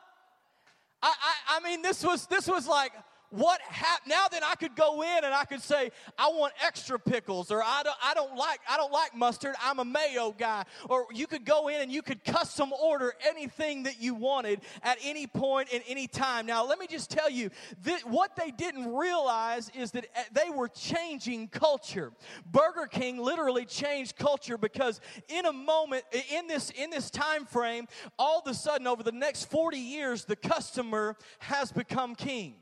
I, 1.06 1.10
I, 1.10 1.58
I 1.58 1.60
mean, 1.60 1.84
this 1.84 2.04
was 2.04 2.26
this 2.26 2.48
was 2.48 2.68
like 2.68 2.92
what 3.36 3.62
happened 3.62 4.10
now 4.10 4.28
then 4.32 4.44
i 4.44 4.56
could 4.56 4.76
go 4.76 5.02
in 5.02 5.24
and 5.24 5.34
i 5.34 5.44
could 5.46 5.62
say 5.62 5.92
i 6.18 6.28
want 6.28 6.54
extra 6.64 7.00
pickles 7.00 7.52
or 7.52 7.64
I 7.64 7.82
don't, 7.84 7.98
I 8.04 8.14
don't 8.14 8.36
like 8.36 8.60
i 8.70 8.78
don't 8.78 8.92
like 8.92 9.16
mustard 9.16 9.56
i'm 9.64 9.80
a 9.80 9.86
mayo 9.86 10.36
guy. 10.38 10.64
Or 10.90 11.06
you 11.14 11.28
could 11.28 11.46
go 11.46 11.68
in 11.68 11.82
and 11.82 11.92
you 11.92 12.02
could 12.02 12.24
custom 12.24 12.72
order 12.74 13.14
anything 13.28 13.84
that 13.84 14.02
you 14.02 14.14
wanted 14.14 14.62
at 14.84 14.98
any 15.04 15.28
point 15.28 15.70
in 15.70 15.82
any 15.88 16.08
time. 16.08 16.46
Now 16.46 16.66
let 16.66 16.80
me 16.80 16.88
just 16.88 17.10
tell 17.10 17.30
you 17.30 17.50
that 17.84 18.02
what 18.02 18.36
they 18.36 18.52
didn't 18.52 18.94
realize 18.94 19.70
is 19.70 19.92
that 19.92 20.08
eh, 20.16 20.24
they 20.32 20.50
were 20.50 20.68
changing 20.68 21.48
culture. 21.48 22.12
Burger 22.52 22.88
king 22.88 23.18
literally 23.18 23.66
changed 23.66 24.16
culture 24.18 24.58
because 24.58 25.02
in 25.30 25.46
a 25.46 25.54
moment 25.54 26.04
in 26.32 26.48
this 26.48 26.70
in 26.72 26.90
this 26.90 27.10
time 27.10 27.46
frame 27.46 27.88
all 28.18 28.40
of 28.40 28.48
a 28.48 28.54
sudden 28.54 28.88
over 28.88 29.04
the 29.04 29.12
next 29.12 29.50
40 29.50 29.78
years 29.78 30.26
the 30.26 30.36
customer 30.36 31.16
has 31.40 31.72
become 31.72 32.16
king 32.16 32.56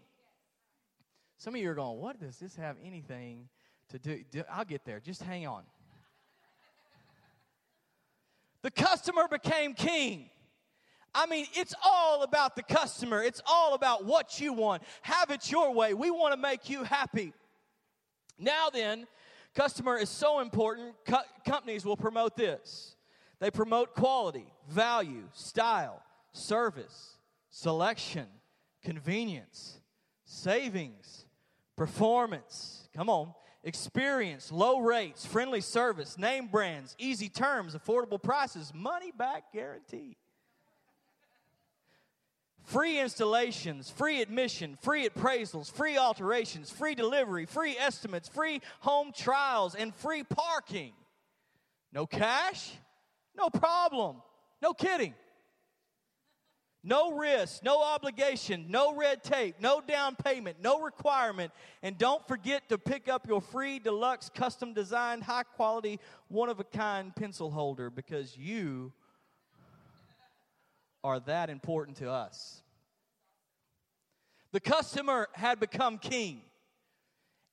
some 1.43 1.55
of 1.55 1.59
you 1.59 1.69
are 1.69 1.73
going, 1.73 1.99
what 1.99 2.21
does 2.21 2.37
this 2.37 2.55
have 2.55 2.77
anything 2.85 3.49
to 3.89 3.99
do? 3.99 4.23
I'll 4.49 4.63
get 4.63 4.85
there. 4.85 5.01
Just 5.01 5.21
hang 5.21 5.45
on. 5.45 5.63
The 8.61 8.71
customer 8.71 9.27
became 9.29 9.73
king. 9.73 10.29
I 11.13 11.25
mean, 11.25 11.45
it's 11.53 11.75
all 11.83 12.23
about 12.23 12.55
the 12.55 12.63
customer. 12.63 13.21
It's 13.21 13.41
all 13.45 13.73
about 13.73 14.05
what 14.05 14.39
you 14.39 14.53
want. 14.53 14.83
Have 15.01 15.31
it 15.31 15.51
your 15.51 15.73
way. 15.73 15.93
We 15.93 16.11
want 16.11 16.33
to 16.33 16.39
make 16.39 16.69
you 16.69 16.85
happy. 16.85 17.33
Now, 18.39 18.69
then, 18.71 19.05
customer 19.53 19.97
is 19.97 20.09
so 20.09 20.39
important, 20.39 20.95
co- 21.05 21.27
companies 21.45 21.83
will 21.83 21.97
promote 21.97 22.37
this. 22.37 22.95
They 23.41 23.51
promote 23.51 23.95
quality, 23.95 24.45
value, 24.69 25.27
style, 25.33 26.01
service, 26.31 27.17
selection, 27.49 28.27
convenience, 28.81 29.81
savings, 30.23 31.25
performance, 31.75 32.87
come 32.95 33.09
on, 33.09 33.33
experience, 33.63 34.51
low 34.51 34.79
rates, 34.79 35.25
friendly 35.25 35.61
service, 35.61 36.17
name 36.17 36.47
brands, 36.47 36.95
easy 36.99 37.29
terms, 37.29 37.75
affordable 37.75 38.21
prices, 38.21 38.71
money 38.73 39.11
back 39.11 39.51
guarantee. 39.53 40.17
Free 42.63 42.99
installations, 42.99 43.89
free 43.89 44.21
admission, 44.21 44.77
free 44.81 45.07
appraisals, 45.07 45.69
free 45.71 45.97
alterations, 45.97 46.69
free 46.69 46.95
delivery, 46.95 47.45
free 47.45 47.75
estimates, 47.77 48.29
free 48.29 48.61
home 48.79 49.11
trials, 49.13 49.75
and 49.75 49.93
free 49.95 50.23
parking. 50.23 50.93
No 51.91 52.05
cash? 52.05 52.71
No 53.35 53.49
problem. 53.49 54.21
No 54.61 54.73
kidding. 54.73 55.13
No 56.83 57.13
risk, 57.13 57.63
no 57.63 57.81
obligation, 57.81 58.65
no 58.67 58.93
red 58.93 59.23
tape, 59.23 59.55
no 59.61 59.79
down 59.79 60.17
payment, 60.17 60.57
no 60.61 60.81
requirement. 60.81 61.53
And 61.81 61.97
don't 61.97 62.27
forget 62.27 62.67
to 62.69 62.77
pick 62.77 63.07
up 63.07 63.25
your 63.25 63.39
free 63.39 63.79
deluxe 63.79 64.29
custom 64.29 64.73
designed 64.73 65.23
high 65.23 65.43
quality 65.43 66.01
one 66.27 66.49
of 66.49 66.59
a 66.59 66.65
kind 66.65 67.15
pencil 67.15 67.51
holder 67.51 67.89
because 67.89 68.35
you 68.35 68.91
are 71.05 71.21
that 71.21 71.49
important 71.49 71.97
to 71.97 72.11
us. 72.11 72.61
The 74.51 74.59
customer 74.59 75.29
had 75.33 75.61
become 75.61 75.97
king. 75.97 76.41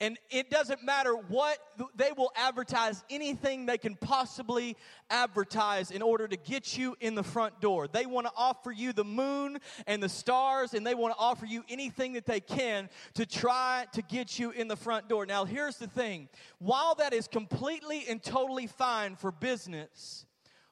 And 0.03 0.19
it 0.31 0.49
doesn't 0.49 0.83
matter 0.83 1.13
what, 1.13 1.59
they 1.95 2.11
will 2.17 2.33
advertise 2.35 3.05
anything 3.11 3.67
they 3.67 3.77
can 3.77 3.97
possibly 3.97 4.79
advertise 5.11 5.91
in 5.91 6.01
order 6.01 6.27
to 6.27 6.39
get 6.39 6.79
you 6.79 6.97
in 7.01 7.15
the 7.15 7.23
front 7.23 7.61
door. 7.61 7.87
They 7.87 8.07
want 8.07 8.27
to 8.27 8.33
offer 8.35 8.73
you 8.73 8.95
the 8.95 9.05
moon 9.05 9.59
and 9.87 10.03
the 10.03 10.09
stars, 10.09 10.73
and 10.73 10.87
they 10.87 10.95
want 10.95 11.15
to 11.15 11.21
offer 11.21 11.45
you 11.45 11.65
anything 11.69 12.15
that 12.15 12.25
they 12.25 12.41
can 12.41 12.89
to 13.15 13.27
try 13.27 13.87
to 13.93 14.01
get 14.01 14.39
you 14.39 14.53
in 14.53 14.69
the 14.69 14.77
front 14.77 15.07
door. 15.09 15.27
Now, 15.27 15.45
here's 15.45 15.77
the 15.77 15.89
thing 15.89 16.31
while 16.59 16.95
that 16.95 17.13
is 17.13 17.29
completely 17.29 18.07
and 18.09 18.23
totally 18.23 18.69
fine 18.69 19.17
for 19.17 19.31
business, 19.31 20.25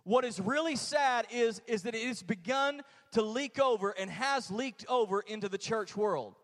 what 0.05 0.25
is 0.25 0.41
really 0.41 0.77
sad 0.77 1.27
is, 1.31 1.61
is 1.67 1.83
that 1.83 1.95
it 1.95 2.07
has 2.07 2.23
begun 2.23 2.81
to 3.13 3.21
leak 3.21 3.61
over 3.61 3.91
and 3.91 4.11
has 4.11 4.51
leaked 4.51 4.87
over 4.89 5.21
into 5.21 5.51
the 5.51 5.59
church 5.59 5.95
world. 5.95 6.35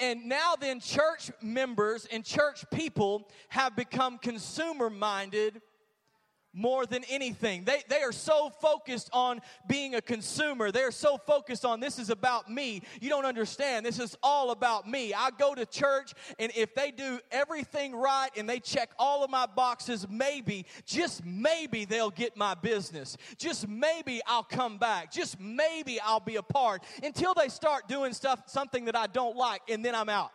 And 0.00 0.26
now, 0.26 0.54
then, 0.58 0.80
church 0.80 1.30
members 1.42 2.06
and 2.12 2.24
church 2.24 2.64
people 2.70 3.28
have 3.48 3.74
become 3.74 4.18
consumer 4.18 4.90
minded 4.90 5.60
more 6.52 6.86
than 6.86 7.04
anything. 7.04 7.64
They, 7.64 7.82
they 7.88 8.00
are 8.02 8.12
so 8.12 8.50
focused 8.60 9.10
on 9.12 9.40
being 9.68 9.94
a 9.94 10.00
consumer. 10.00 10.70
They're 10.72 10.90
so 10.90 11.18
focused 11.18 11.64
on 11.64 11.80
this 11.80 11.98
is 11.98 12.10
about 12.10 12.50
me. 12.50 12.82
You 13.00 13.08
don't 13.08 13.26
understand. 13.26 13.84
This 13.84 13.98
is 13.98 14.16
all 14.22 14.50
about 14.50 14.88
me. 14.88 15.12
I 15.14 15.30
go 15.38 15.54
to 15.54 15.66
church, 15.66 16.14
and 16.38 16.50
if 16.56 16.74
they 16.74 16.90
do 16.90 17.20
everything 17.30 17.94
right 17.94 18.30
and 18.36 18.48
they 18.48 18.60
check 18.60 18.90
all 18.98 19.22
of 19.22 19.30
my 19.30 19.46
boxes, 19.46 20.06
maybe, 20.08 20.66
just 20.86 21.24
maybe 21.24 21.84
they'll 21.84 22.10
get 22.10 22.36
my 22.36 22.54
business. 22.54 23.16
Just 23.36 23.68
maybe 23.68 24.20
I'll 24.26 24.42
come 24.42 24.78
back. 24.78 25.12
Just 25.12 25.38
maybe 25.38 26.00
I'll 26.00 26.20
be 26.20 26.36
a 26.36 26.42
part 26.42 26.82
until 27.02 27.34
they 27.34 27.48
start 27.48 27.88
doing 27.88 28.12
stuff, 28.12 28.42
something 28.46 28.86
that 28.86 28.96
I 28.96 29.06
don't 29.06 29.36
like, 29.36 29.62
and 29.68 29.84
then 29.84 29.94
I'm 29.94 30.08
out. 30.08 30.30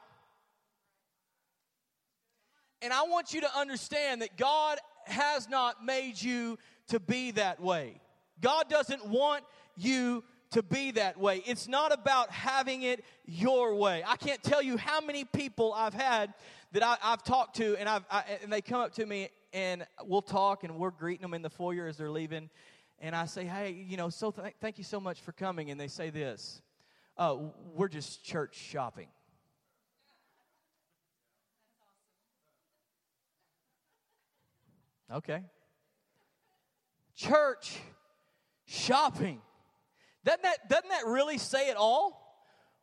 And 2.83 2.91
I 2.91 3.03
want 3.03 3.33
you 3.33 3.39
to 3.41 3.57
understand 3.57 4.21
that 4.23 4.37
God 4.37 4.77
has 5.07 5.49
not 5.49 5.83
made 5.85 6.21
you 6.21 6.57
to 6.87 6.99
be 6.99 7.31
that 7.31 7.59
way. 7.59 8.01
God 8.41 8.69
doesn't 8.69 9.05
want 9.05 9.43
you 9.75 10.23
to 10.51 10.61
be 10.61 10.91
that 10.91 11.19
way. 11.19 11.41
It's 11.45 11.67
not 11.67 11.91
about 11.91 12.29
having 12.29 12.83
it 12.83 13.03
your 13.25 13.75
way. 13.75 14.03
I 14.05 14.15
can't 14.15 14.41
tell 14.43 14.61
you 14.61 14.77
how 14.77 15.01
many 15.01 15.25
people 15.25 15.73
I've 15.73 15.93
had 15.93 16.33
that 16.73 16.83
I, 16.83 16.97
have 17.01 17.23
talked 17.23 17.55
to, 17.57 17.75
and, 17.77 17.89
I've, 17.89 18.03
I, 18.09 18.23
and 18.41 18.51
they 18.53 18.61
come 18.61 18.81
up 18.81 18.93
to 18.95 19.05
me 19.05 19.29
and 19.51 19.85
we'll 20.03 20.21
talk, 20.21 20.63
and 20.63 20.75
we're 20.77 20.91
greeting 20.91 21.21
them 21.21 21.33
in 21.33 21.41
the 21.41 21.49
foyer 21.49 21.87
as 21.87 21.97
they're 21.97 22.09
leaving. 22.09 22.49
And 22.99 23.15
I 23.15 23.25
say, 23.25 23.45
hey, 23.45 23.85
you 23.87 23.97
know, 23.97 24.09
so 24.09 24.31
th- 24.31 24.53
thank 24.59 24.77
you 24.77 24.83
so 24.83 24.99
much 24.99 25.21
for 25.21 25.31
coming. 25.31 25.69
And 25.69 25.79
they 25.79 25.87
say 25.87 26.09
this, 26.09 26.61
uh, 27.17 27.37
we're 27.73 27.87
just 27.87 28.23
church 28.23 28.55
shopping. 28.55 29.07
Okay. 35.13 35.43
Church 37.15 37.77
shopping. 38.65 39.41
Doesn't 40.25 40.41
that, 40.41 40.69
doesn't 40.69 40.89
that 40.89 41.05
really 41.05 41.37
say 41.37 41.69
it 41.69 41.77
all? 41.77 42.19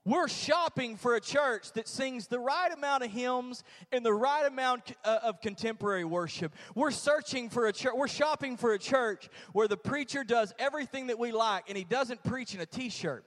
We're 0.05 0.29
shopping 0.29 0.97
for 0.97 1.15
a 1.17 1.21
church 1.21 1.73
that 1.73 1.87
sings 1.87 2.27
the 2.29 2.39
right 2.39 2.73
amount 2.73 3.03
of 3.03 3.11
hymns 3.11 3.65
and 3.93 4.07
the 4.07 4.15
right 4.15 4.47
amount 4.47 4.93
uh, 5.05 5.19
of 5.25 5.41
contemporary 5.41 6.05
worship. 6.05 6.55
We're 6.75 6.91
searching 6.91 7.51
for 7.51 7.67
a 7.67 7.73
church. 7.73 7.93
We're 7.95 8.09
shopping 8.09 8.57
for 8.57 8.73
a 8.73 8.79
church 8.79 9.29
where 9.53 9.69
the 9.69 9.77
preacher 9.77 10.25
does 10.25 10.55
everything 10.59 11.09
that 11.09 11.19
we 11.19 11.33
like 11.33 11.65
and 11.69 11.77
he 11.77 11.85
doesn't 11.85 12.23
preach 12.23 12.55
in 12.55 12.61
a 12.61 12.67
t 12.67 12.89
shirt. 12.89 13.27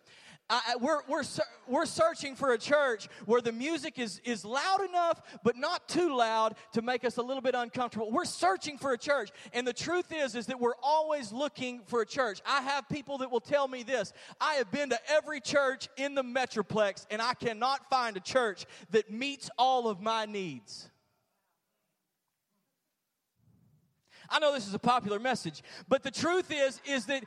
I, 0.50 0.76
we're, 0.80 1.00
we're, 1.08 1.24
we're 1.68 1.86
searching 1.86 2.36
for 2.36 2.52
a 2.52 2.58
church 2.58 3.08
where 3.26 3.42
the 3.42 3.52
music 3.52 3.98
is, 3.98 4.22
is 4.26 4.44
loud 4.44 4.82
enough, 4.88 5.22
but 5.44 5.56
not 5.56 5.88
too 5.88 6.16
loud 6.16 6.56
to 6.74 6.82
make 6.82 7.06
us 7.06 7.18
a 7.18 7.22
little 7.22 7.42
bit 7.42 7.56
uncomfortable. 7.56 8.12
We're 8.12 8.26
searching 8.26 8.78
for 8.78 8.92
a 8.92 8.98
church. 8.98 9.32
And 9.54 9.66
the 9.66 9.74
truth 9.74 10.12
is, 10.12 10.36
is 10.36 10.46
that 10.48 10.60
we're 10.60 10.76
always 10.84 11.32
looking 11.32 11.82
for 11.86 12.02
a 12.02 12.06
church. 12.06 12.42
I 12.46 12.62
have 12.62 12.90
people 12.90 13.20
that 13.20 13.32
will 13.32 13.40
tell 13.40 13.68
me 13.68 13.84
this. 13.84 14.12
I 14.42 14.56
have 14.56 14.70
been 14.70 14.90
to 14.90 15.00
every 15.10 15.40
church 15.40 15.88
in 15.96 16.14
the 16.14 16.24
Metroplex, 16.24 17.06
and 17.10 17.22
I 17.22 17.34
cannot 17.36 17.90
find 17.90 18.18
a 18.18 18.22
church 18.22 18.66
that 18.92 19.10
meets 19.10 19.50
all 19.58 19.88
of 19.88 20.02
my 20.02 20.26
needs. 20.26 20.90
I 24.30 24.40
know 24.40 24.54
this 24.54 24.68
is 24.68 24.74
a 24.74 24.80
popular 24.80 25.20
message, 25.20 25.62
but 25.88 26.04
the 26.04 26.12
truth 26.12 26.52
is, 26.52 26.82
is 26.86 27.06
that 27.06 27.24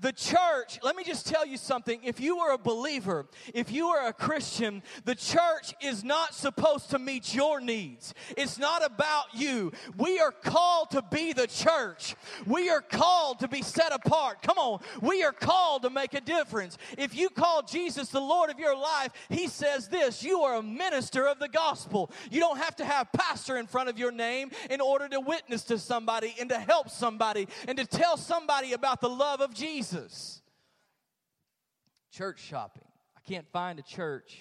the 0.00 0.12
church, 0.12 0.78
let 0.82 0.96
me 0.96 1.04
just 1.04 1.26
tell 1.26 1.46
you 1.46 1.56
something. 1.56 2.00
If 2.02 2.20
you 2.20 2.38
are 2.38 2.54
a 2.54 2.58
believer, 2.58 3.26
if 3.52 3.70
you 3.70 3.88
are 3.88 4.08
a 4.08 4.12
Christian, 4.12 4.82
the 5.04 5.14
church 5.14 5.74
is 5.82 6.02
not 6.02 6.34
supposed 6.34 6.90
to 6.90 6.98
meet 6.98 7.34
your 7.34 7.60
needs. 7.60 8.14
It's 8.36 8.58
not 8.58 8.84
about 8.84 9.26
you. 9.34 9.72
We 9.98 10.18
are 10.18 10.32
called 10.32 10.90
to 10.92 11.02
be 11.02 11.32
the 11.32 11.46
church. 11.46 12.14
We 12.46 12.70
are 12.70 12.80
called 12.80 13.40
to 13.40 13.48
be 13.48 13.62
set 13.62 13.92
apart. 13.92 14.42
Come 14.42 14.58
on. 14.58 14.80
We 15.02 15.22
are 15.22 15.32
called 15.32 15.82
to 15.82 15.90
make 15.90 16.14
a 16.14 16.20
difference. 16.20 16.78
If 16.96 17.14
you 17.14 17.28
call 17.28 17.62
Jesus 17.62 18.08
the 18.08 18.20
Lord 18.20 18.50
of 18.50 18.58
your 18.58 18.76
life, 18.76 19.12
he 19.28 19.48
says 19.48 19.88
this 19.88 20.22
you 20.22 20.40
are 20.40 20.56
a 20.56 20.62
minister 20.62 21.28
of 21.28 21.38
the 21.38 21.48
gospel. 21.48 22.10
You 22.30 22.40
don't 22.40 22.58
have 22.58 22.76
to 22.76 22.84
have 22.84 23.12
pastor 23.12 23.58
in 23.58 23.66
front 23.66 23.90
of 23.90 23.98
your 23.98 24.12
name 24.12 24.50
in 24.70 24.80
order 24.80 25.08
to 25.08 25.20
witness 25.20 25.64
to 25.64 25.78
somebody 25.78 26.34
and 26.40 26.48
to 26.48 26.58
help 26.58 26.88
somebody 26.88 27.48
and 27.68 27.76
to 27.76 27.84
tell 27.84 28.16
somebody 28.16 28.72
about 28.72 29.00
the 29.00 29.08
love 29.08 29.40
of 29.40 29.52
Jesus. 29.52 29.89
Jesus. 29.90 30.42
Church 32.12 32.40
shopping. 32.40 32.84
I 33.16 33.20
can't 33.28 33.46
find 33.52 33.78
a 33.78 33.82
church 33.82 34.38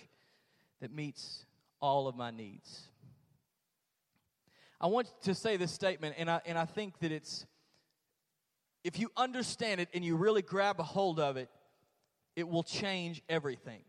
that 0.81 0.93
meets 0.93 1.45
all 1.81 2.07
of 2.07 2.15
my 2.15 2.31
needs. 2.31 2.87
I 4.81 4.87
want 4.87 5.07
to 5.23 5.35
say 5.35 5.57
this 5.57 5.71
statement, 5.71 6.15
and 6.17 6.29
I, 6.29 6.41
and 6.45 6.57
I 6.57 6.65
think 6.65 6.99
that 6.99 7.11
it's, 7.11 7.45
if 8.83 8.97
you 8.97 9.09
understand 9.17 9.81
it 9.81 9.89
and 9.93 10.05
you 10.05 10.15
really 10.15 10.41
grab 10.41 10.79
a 10.79 10.83
hold 10.83 11.19
of 11.19 11.37
it, 11.37 11.49
it 12.35 12.47
will 12.47 12.63
change 12.63 13.21
everything. 13.27 13.81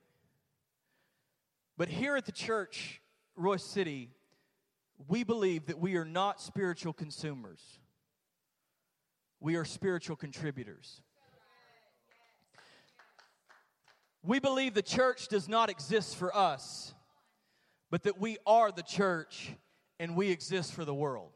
But 1.77 1.89
here 1.89 2.17
at 2.17 2.27
the 2.27 2.33
church, 2.33 3.01
Royse 3.39 3.61
City, 3.61 4.11
we 5.09 5.25
believe 5.25 5.67
that 5.67 5.79
we 5.79 5.97
are 5.97 6.05
not 6.05 6.41
spiritual 6.41 6.93
consumers, 6.93 7.61
we 9.39 9.57
are 9.57 9.65
spiritual 9.65 10.17
contributors. 10.17 11.03
We 14.23 14.39
believe 14.39 14.75
the 14.75 14.83
church 14.83 15.29
does 15.29 15.49
not 15.49 15.71
exist 15.71 16.17
for 16.17 16.35
us, 16.37 16.95
but 17.91 18.03
that 18.03 18.21
we 18.21 18.37
are 18.47 18.71
the 18.71 18.83
church 18.83 19.53
and 19.99 20.15
we 20.15 20.31
exist 20.31 20.73
for 20.73 20.85
the 20.85 20.95
world. 20.95 21.33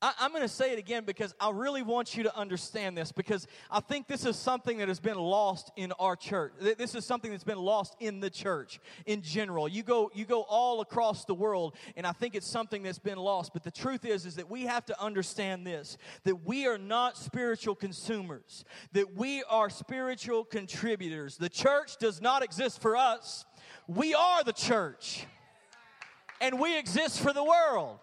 I, 0.00 0.12
am 0.20 0.30
going 0.30 0.42
to 0.42 0.48
say 0.48 0.72
it 0.72 0.78
again 0.78 1.04
because 1.04 1.34
I 1.40 1.50
really 1.50 1.82
want 1.82 2.16
you 2.16 2.22
to 2.22 2.36
understand 2.36 2.96
this 2.96 3.10
because 3.10 3.48
I 3.68 3.80
think 3.80 4.06
this 4.06 4.24
is 4.24 4.36
something 4.36 4.78
that 4.78 4.86
has 4.86 5.00
been 5.00 5.18
lost 5.18 5.72
in 5.74 5.90
our 5.98 6.14
church. 6.14 6.52
This 6.60 6.94
is 6.94 7.04
something 7.04 7.32
that's 7.32 7.42
been 7.42 7.58
lost 7.58 7.96
in 7.98 8.20
the 8.20 8.30
church 8.30 8.78
in 9.06 9.22
general. 9.22 9.66
You 9.66 9.82
go, 9.82 10.10
you 10.14 10.24
go 10.24 10.42
all 10.42 10.82
across 10.82 11.24
the 11.24 11.34
world, 11.34 11.74
and 11.96 12.06
I 12.06 12.12
think 12.12 12.36
it's 12.36 12.46
something 12.46 12.84
that's 12.84 13.00
been 13.00 13.18
lost. 13.18 13.52
But 13.52 13.64
the 13.64 13.72
truth 13.72 14.04
is, 14.04 14.24
is 14.24 14.36
that 14.36 14.48
we 14.48 14.62
have 14.66 14.86
to 14.86 15.02
understand 15.02 15.66
this: 15.66 15.98
that 16.22 16.46
we 16.46 16.68
are 16.68 16.78
not 16.78 17.16
spiritual 17.16 17.74
consumers, 17.74 18.64
that 18.92 19.16
we 19.16 19.42
are 19.50 19.68
spiritual 19.68 20.44
contributors. 20.44 21.36
The 21.36 21.48
church 21.48 21.96
does 21.98 22.20
not 22.20 22.44
exist 22.44 22.80
for 22.80 22.96
us. 22.96 23.44
We 23.88 24.14
are 24.14 24.44
the 24.44 24.52
church, 24.52 25.26
and 26.40 26.60
we 26.60 26.78
exist 26.78 27.18
for 27.18 27.32
the 27.32 27.42
world 27.42 27.98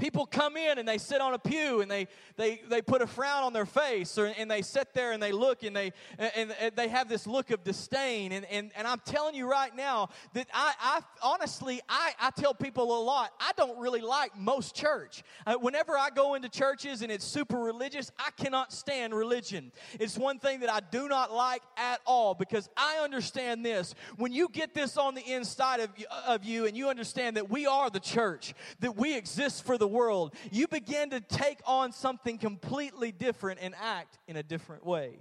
people 0.00 0.26
come 0.26 0.56
in 0.56 0.78
and 0.78 0.88
they 0.88 0.98
sit 0.98 1.20
on 1.20 1.34
a 1.34 1.38
pew 1.38 1.82
and 1.82 1.90
they, 1.90 2.08
they, 2.36 2.62
they 2.68 2.82
put 2.82 3.02
a 3.02 3.06
frown 3.06 3.44
on 3.44 3.52
their 3.52 3.66
face 3.66 4.16
or, 4.18 4.32
and 4.38 4.50
they 4.50 4.62
sit 4.62 4.94
there 4.94 5.12
and 5.12 5.22
they 5.22 5.30
look 5.30 5.62
and 5.62 5.76
they, 5.76 5.92
and, 6.18 6.54
and 6.58 6.74
they 6.74 6.88
have 6.88 7.08
this 7.08 7.26
look 7.26 7.50
of 7.50 7.62
disdain. 7.62 8.32
And, 8.32 8.46
and, 8.46 8.72
and 8.76 8.88
I'm 8.88 9.00
telling 9.04 9.34
you 9.34 9.48
right 9.48 9.74
now 9.76 10.08
that 10.32 10.48
I, 10.54 10.72
I 10.80 11.00
honestly, 11.22 11.80
I, 11.88 12.12
I 12.18 12.30
tell 12.30 12.54
people 12.54 12.98
a 12.98 13.02
lot, 13.02 13.32
I 13.38 13.52
don't 13.56 13.78
really 13.78 14.00
like 14.00 14.36
most 14.36 14.74
church. 14.74 15.22
Uh, 15.46 15.54
whenever 15.54 15.96
I 15.96 16.08
go 16.10 16.34
into 16.34 16.48
churches 16.48 17.02
and 17.02 17.12
it's 17.12 17.24
super 17.24 17.58
religious, 17.58 18.10
I 18.18 18.30
cannot 18.42 18.72
stand 18.72 19.14
religion. 19.14 19.70
It's 19.98 20.16
one 20.16 20.38
thing 20.38 20.60
that 20.60 20.72
I 20.72 20.80
do 20.80 21.08
not 21.08 21.32
like 21.32 21.62
at 21.76 22.00
all 22.06 22.34
because 22.34 22.70
I 22.76 23.00
understand 23.02 23.64
this. 23.64 23.94
When 24.16 24.32
you 24.32 24.48
get 24.50 24.72
this 24.72 24.96
on 24.96 25.14
the 25.14 25.30
inside 25.30 25.80
of, 25.80 25.90
of 26.26 26.44
you 26.44 26.66
and 26.66 26.76
you 26.76 26.88
understand 26.88 27.36
that 27.36 27.50
we 27.50 27.66
are 27.66 27.90
the 27.90 28.00
church, 28.00 28.54
that 28.80 28.96
we 28.96 29.14
exist 29.14 29.64
for 29.66 29.76
the 29.76 29.89
world, 29.90 30.34
you 30.50 30.66
begin 30.68 31.10
to 31.10 31.20
take 31.20 31.60
on 31.66 31.92
something 31.92 32.38
completely 32.38 33.12
different 33.12 33.60
and 33.62 33.74
act 33.80 34.18
in 34.26 34.36
a 34.36 34.42
different 34.42 34.84
way. 34.84 35.18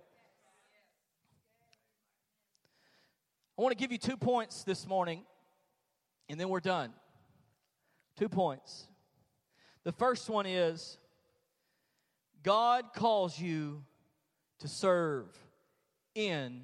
I 3.58 3.62
want 3.62 3.78
to 3.78 3.78
give 3.78 3.92
you 3.92 3.98
two 3.98 4.16
points 4.16 4.64
this 4.64 4.88
morning, 4.88 5.24
and 6.30 6.40
then 6.40 6.48
we're 6.48 6.62
done. 6.62 6.94
Two 8.18 8.30
points. 8.30 8.88
The 9.84 9.92
first 9.92 10.30
one 10.30 10.46
is 10.46 10.98
God 12.42 12.86
calls 12.96 13.38
you 13.38 13.84
to 14.60 14.68
serve 14.68 15.26
in 16.16 16.62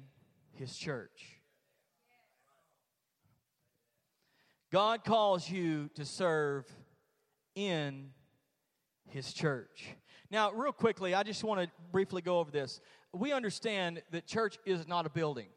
His 0.52 0.74
church. 0.76 1.40
God 4.72 5.04
calls 5.04 5.48
you 5.48 5.88
to 5.94 6.04
serve 6.04 6.66
in 7.56 8.10
his 9.08 9.32
church. 9.32 9.86
Now, 10.30 10.52
real 10.52 10.72
quickly, 10.72 11.14
I 11.14 11.24
just 11.24 11.42
want 11.42 11.60
to 11.60 11.70
briefly 11.90 12.22
go 12.22 12.38
over 12.38 12.50
this. 12.50 12.80
We 13.12 13.32
understand 13.32 14.02
that 14.12 14.26
church 14.26 14.58
is 14.64 14.86
not 14.86 15.06
a 15.06 15.10
building, 15.10 15.48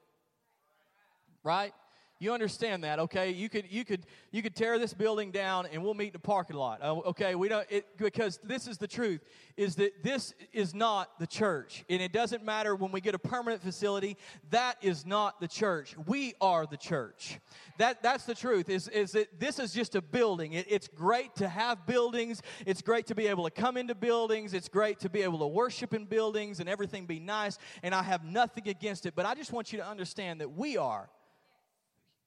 right? 1.43 1.73
You 2.21 2.33
understand 2.33 2.83
that, 2.83 2.99
okay? 2.99 3.31
You 3.31 3.47
could 3.47 3.71
you 3.71 3.85
could 3.85 4.05
you 4.31 4.41
could 4.41 4.53
tear 4.53 4.77
this 4.77 4.93
building 4.93 5.31
down 5.31 5.67
and 5.71 5.81
we'll 5.81 5.93
meet 5.93 6.07
in 6.07 6.13
the 6.13 6.19
parking 6.19 6.57
lot. 6.57 6.81
Uh, 6.83 6.95
okay, 6.95 7.33
we 7.33 7.47
don't 7.47 7.65
it, 7.69 7.85
because 7.97 8.41
this 8.43 8.67
is 8.67 8.77
the 8.77 8.87
truth 8.87 9.21
is 9.55 9.75
that 9.75 10.03
this 10.03 10.33
is 10.51 10.73
not 10.73 11.17
the 11.17 11.25
church. 11.25 11.85
And 11.89 12.01
it 12.01 12.11
doesn't 12.11 12.43
matter 12.43 12.75
when 12.75 12.91
we 12.91 12.99
get 12.99 13.15
a 13.15 13.19
permanent 13.19 13.61
facility, 13.61 14.17
that 14.49 14.75
is 14.81 15.05
not 15.05 15.39
the 15.39 15.47
church. 15.47 15.95
We 16.07 16.33
are 16.41 16.65
the 16.65 16.75
church. 16.75 17.39
That 17.77 18.03
that's 18.03 18.25
the 18.25 18.35
truth 18.35 18.69
is 18.69 18.89
is 18.89 19.13
that 19.13 19.39
this 19.39 19.57
is 19.57 19.73
just 19.73 19.95
a 19.95 20.01
building. 20.01 20.53
It, 20.53 20.65
it's 20.69 20.89
great 20.89 21.35
to 21.37 21.47
have 21.47 21.85
buildings. 21.85 22.41
It's 22.65 22.81
great 22.81 23.07
to 23.07 23.15
be 23.15 23.27
able 23.27 23.45
to 23.45 23.51
come 23.51 23.77
into 23.77 23.95
buildings. 23.95 24.53
It's 24.53 24.67
great 24.67 24.99
to 24.99 25.09
be 25.09 25.21
able 25.21 25.39
to 25.39 25.47
worship 25.47 25.93
in 25.93 26.03
buildings 26.03 26.59
and 26.59 26.67
everything 26.67 27.05
be 27.05 27.21
nice 27.21 27.57
and 27.81 27.95
I 27.95 28.03
have 28.03 28.25
nothing 28.25 28.67
against 28.67 29.05
it, 29.05 29.15
but 29.15 29.25
I 29.25 29.35
just 29.35 29.53
want 29.53 29.71
you 29.71 29.79
to 29.79 29.87
understand 29.87 30.41
that 30.41 30.51
we 30.51 30.75
are 30.75 31.09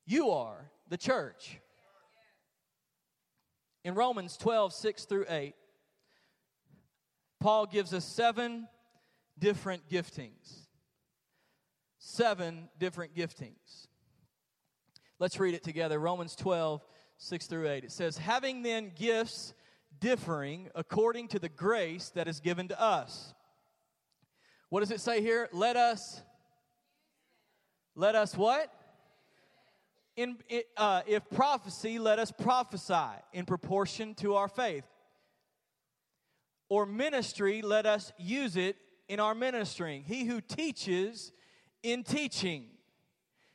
you 0.07 0.31
are 0.31 0.71
the 0.89 0.97
church. 0.97 1.59
In 3.85 3.95
Romans 3.95 4.37
12, 4.37 4.73
6 4.73 5.05
through 5.07 5.25
8, 5.29 5.55
Paul 7.41 7.67
gives 7.67 7.93
us 7.93 8.05
seven 8.05 8.69
different 9.39 9.89
giftings. 9.89 10.67
Seven 11.99 12.69
different 12.79 13.15
giftings. 13.15 13.89
Let's 15.19 15.39
read 15.41 15.55
it 15.55 15.65
together. 15.65 15.99
Romans 15.99 16.37
12, 16.37 16.85
6 17.19 17.47
through 17.47 17.69
8. 17.69 17.85
It 17.85 17.93
says, 17.93 18.19
Having 18.19 18.63
then 18.63 18.93
gifts 18.95 19.55
differing 20.01 20.69
according 20.75 21.29
to 21.29 21.39
the 21.39 21.49
grace 21.49 22.11
that 22.15 22.29
is 22.29 22.41
given 22.41 22.69
to 22.69 22.81
us. 22.81 23.35
What 24.69 24.81
does 24.81 24.91
it 24.91 25.01
say 25.01 25.21
here? 25.21 25.49
Let 25.53 25.77
us, 25.77 26.23
let 27.95 28.15
us 28.15 28.37
what? 28.37 28.73
In, 30.17 30.37
uh, 30.77 31.03
if 31.07 31.29
prophecy, 31.31 31.99
let 31.99 32.19
us 32.19 32.31
prophesy 32.31 32.95
in 33.33 33.45
proportion 33.45 34.15
to 34.17 34.35
our 34.35 34.49
faith. 34.49 34.85
Or 36.69 36.87
ministry, 36.87 37.63
let 37.63 37.87
us 37.87 38.13
use 38.19 38.57
it 38.57 38.77
in 39.09 39.21
our 39.21 39.35
ministering. 39.35 40.05
He 40.05 40.25
who 40.25 40.41
teaches 40.41 41.33
in 41.83 42.03
teaching. 42.03 42.67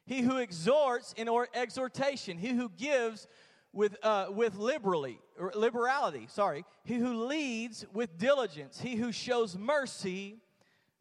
He 0.06 0.22
who 0.22 0.38
exhorts 0.38 1.14
in 1.18 1.28
or 1.28 1.48
exhortation. 1.54 2.38
He 2.38 2.50
who 2.50 2.70
gives 2.70 3.28
with, 3.74 3.98
uh, 4.04 4.28
with 4.30 4.56
liberally, 4.56 5.20
or 5.38 5.52
liberality, 5.56 6.28
sorry. 6.30 6.66
He 6.84 6.96
who 6.96 7.26
leads 7.26 7.86
with 7.94 8.18
diligence. 8.18 8.80
He 8.80 8.96
who 8.96 9.12
shows 9.12 9.58
mercy 9.58 10.40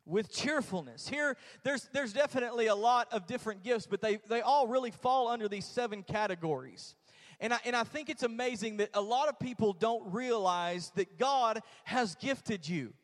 with 0.06 0.32
cheerfulness. 0.32 1.08
Here, 1.08 1.36
there's, 1.64 1.88
there's 1.92 2.12
definitely 2.12 2.68
a 2.68 2.74
lot 2.74 3.12
of 3.12 3.26
different 3.26 3.62
gifts, 3.62 3.86
but 3.86 4.00
they, 4.00 4.18
they 4.28 4.40
all 4.40 4.68
really 4.68 4.92
fall 4.92 5.28
under 5.28 5.48
these 5.48 5.66
seven 5.66 6.02
categories. 6.02 6.94
And 7.40 7.52
I, 7.52 7.58
and 7.66 7.76
I 7.76 7.84
think 7.84 8.08
it's 8.08 8.22
amazing 8.22 8.78
that 8.78 8.90
a 8.94 9.00
lot 9.00 9.28
of 9.28 9.38
people 9.38 9.72
don't 9.72 10.12
realize 10.12 10.92
that 10.94 11.18
God 11.18 11.60
has 11.84 12.14
gifted 12.14 12.66
you. 12.66 12.94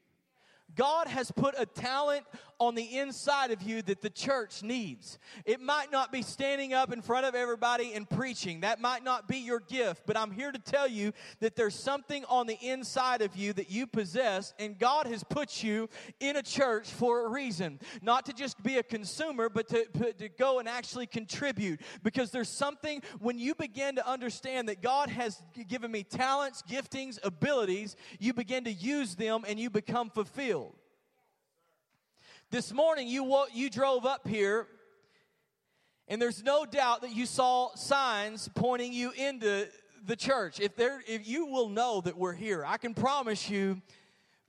God 0.74 1.06
has 1.06 1.30
put 1.30 1.54
a 1.58 1.66
talent 1.66 2.24
on 2.62 2.77
the 2.77 2.98
inside 2.98 3.51
of 3.51 3.61
you 3.61 3.83
that 3.83 4.01
the 4.01 4.09
church 4.09 4.62
needs. 4.62 5.18
It 5.44 5.61
might 5.61 5.90
not 5.90 6.12
be 6.12 6.22
standing 6.22 6.72
up 6.72 6.92
in 6.92 7.03
front 7.03 7.27
of 7.27 7.35
everybody 7.35 7.92
and 7.92 8.09
preaching. 8.09 8.61
That 8.61 8.81
might 8.81 9.03
not 9.03 9.27
be 9.27 9.38
your 9.38 9.59
gift, 9.59 10.03
but 10.07 10.16
I'm 10.16 10.31
here 10.31 10.53
to 10.53 10.61
tell 10.61 10.87
you 10.87 11.12
that 11.40 11.57
there's 11.57 11.75
something 11.75 12.25
on 12.27 12.46
the 12.46 12.57
inside 12.62 13.20
of 13.20 13.35
you 13.35 13.53
that 13.55 13.68
you 13.68 13.88
possess, 13.88 14.55
and 14.61 14.79
God 14.79 15.09
has 15.09 15.25
put 15.25 15.64
you 15.64 15.88
in 16.20 16.37
a 16.37 16.42
church 16.42 16.88
for 16.88 17.27
a 17.27 17.31
reason. 17.31 17.81
Not 18.01 18.27
to 18.27 18.33
just 18.33 18.62
be 18.62 18.79
a 18.79 18.85
consumer, 18.85 19.48
but 19.48 19.66
to, 19.70 20.12
to 20.12 20.29
go 20.29 20.61
and 20.61 20.68
actually 20.68 21.09
contribute. 21.09 21.81
Because 22.05 22.31
there's 22.31 22.48
something 22.48 23.03
when 23.18 23.40
you 23.40 23.57
begin 23.57 23.96
to 23.96 24.09
understand 24.09 24.68
that 24.68 24.81
God 24.81 25.09
has 25.09 25.42
given 25.66 25.90
me 25.90 26.05
talents, 26.05 26.62
giftings, 26.62 27.18
abilities, 27.25 27.96
you 28.20 28.33
begin 28.33 28.62
to 28.64 28.72
use 28.72 29.16
them 29.16 29.42
and 29.48 29.59
you 29.59 29.68
become 29.68 30.11
fulfilled. 30.11 30.77
This 32.52 32.70
morning, 32.70 33.08
you, 33.08 33.46
you 33.54 33.70
drove 33.70 34.04
up 34.04 34.28
here, 34.28 34.66
and 36.06 36.20
there's 36.20 36.44
no 36.44 36.66
doubt 36.66 37.00
that 37.00 37.16
you 37.16 37.24
saw 37.24 37.74
signs 37.76 38.50
pointing 38.54 38.92
you 38.92 39.10
into 39.12 39.68
the 40.04 40.16
church. 40.16 40.60
If, 40.60 40.76
there, 40.76 41.00
if 41.08 41.26
you 41.26 41.46
will 41.46 41.70
know 41.70 42.02
that 42.02 42.14
we're 42.14 42.34
here, 42.34 42.62
I 42.62 42.76
can 42.76 42.92
promise 42.92 43.48
you 43.48 43.80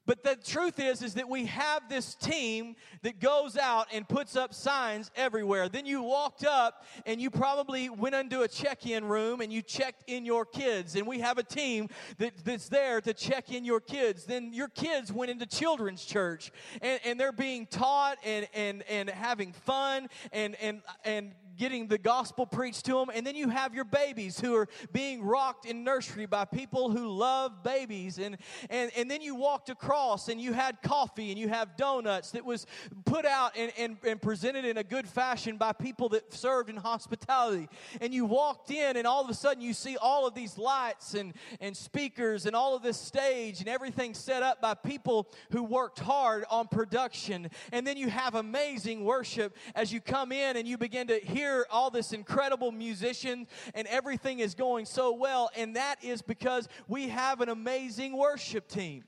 but 0.06 0.24
the 0.24 0.36
truth 0.36 0.80
is, 0.80 1.02
is 1.02 1.14
that 1.14 1.30
we 1.30 1.46
have 1.46 1.88
this 1.88 2.16
team 2.16 2.76
that 3.04 3.20
goes 3.20 3.58
out 3.58 3.88
and 3.94 4.08
puts 4.08 4.36
up 4.36 4.54
signs 4.54 5.10
everywhere. 5.16 5.70
Then 5.70 5.86
you 5.86 6.02
walked 6.02 6.46
up 6.46 6.86
and 7.06 7.22
you 7.22 7.30
probably 7.30 7.90
went 7.90 8.14
into 8.14 8.42
a 8.42 8.48
check-in 8.48 9.06
room 9.06 9.40
and 9.40 9.52
you 9.52 9.62
checked 9.62 10.04
in 10.08 10.26
your 10.26 10.46
kids. 10.46 10.96
And 10.96 11.08
we 11.08 11.20
have 11.20 11.38
a 11.38 11.44
team 11.44 11.88
that, 12.18 12.34
that's 12.44 12.68
there 12.68 13.00
to 13.02 13.14
check 13.14 13.52
in 13.52 13.64
your 13.64 13.80
kids. 13.80 14.26
Then 14.26 14.54
your 14.54 14.68
kids 14.68 15.12
went 15.12 15.32
into 15.32 15.46
children's 15.46 16.04
church 16.04 16.52
and, 16.82 17.00
and 17.06 17.20
they're 17.20 17.32
being 17.32 17.66
taught 17.66 18.18
and, 18.26 18.48
and, 18.54 18.84
and 18.90 19.10
having 19.10 19.54
fun 19.54 20.08
and, 20.34 20.56
and, 20.62 20.82
and 21.06 21.32
getting 21.58 21.88
the 21.88 21.98
gospel 21.98 22.46
preached 22.46 22.86
to 22.86 22.94
them. 22.94 23.10
And 23.14 23.26
then 23.26 23.36
you 23.36 23.50
have 23.50 23.74
your 23.74 23.86
babies 23.86 24.40
who 24.40 24.56
are 24.56 24.68
being 24.92 25.24
rocked 25.24 25.66
in 25.66 25.84
nursery 25.84 26.26
by 26.26 26.46
people 26.46 26.92
who 26.92 27.08
love 27.08 27.64
babies. 27.64 28.20
And, 28.20 28.38
and, 28.70 28.92
and 28.96 29.10
then 29.10 29.22
you 29.22 29.36
walked 29.36 29.70
across 29.70 30.30
and 30.30 30.40
you 30.40 30.54
had 30.54 30.82
coffee 30.82 31.30
and 31.32 31.40
you 31.40 31.50
have 31.50 31.78
donuts 31.78 32.32
that 32.32 32.46
was 32.46 32.66
put 33.06 33.26
out 33.26 33.56
and, 33.58 33.72
and, 33.78 33.98
and 34.06 34.22
presented 34.22 34.66
in 34.66 34.78
a 34.78 34.84
good 34.84 35.08
fashion 35.08 35.58
by 35.58 35.74
people 35.74 36.10
that 36.10 36.34
served 36.34 36.70
in 36.70 36.78
hospitality. 36.78 37.68
And 38.02 38.14
you 38.14 38.26
walked 38.26 38.72
in 38.72 38.98
and 38.98 39.06
all 39.06 39.24
of 39.24 39.30
a 39.30 39.34
sudden 39.34 39.62
you 39.62 39.74
see 39.74 39.98
all 39.98 40.28
of 40.28 40.34
these 40.34 40.58
lights 40.58 41.14
and, 41.14 41.34
and 41.60 41.76
speakers 41.76 42.46
and 42.46 42.56
all 42.56 42.76
of 42.76 42.84
this 42.84 42.98
stage 42.98 43.60
and 43.60 43.70
everything 43.70 44.14
set 44.14 44.44
up 44.44 44.62
by 44.62 44.74
people 44.74 45.30
who 45.52 45.64
worked 45.64 46.00
hard 46.00 46.46
on 46.50 46.68
production. 46.68 47.50
And 47.72 47.86
then 47.86 47.98
you 47.98 48.10
have 48.10 48.36
amazing 48.36 49.04
worship 49.04 49.56
as 49.76 49.92
you 49.92 50.02
come 50.02 50.32
in 50.32 50.58
and 50.58 50.68
you 50.68 50.78
begin 50.78 51.08
to 51.08 51.20
hear 51.20 51.43
all 51.70 51.90
this 51.90 52.14
incredible 52.14 52.72
musician 52.72 53.48
and 53.74 53.88
everything 53.88 54.40
is 54.40 54.56
going 54.56 54.86
so 54.86 55.14
well. 55.14 55.50
And 55.56 55.76
that 55.76 56.04
is 56.04 56.22
because 56.22 56.68
we 56.88 57.10
have 57.10 57.42
an 57.42 57.50
amazing 57.50 58.18
worship 58.18 58.68
team. 58.68 59.04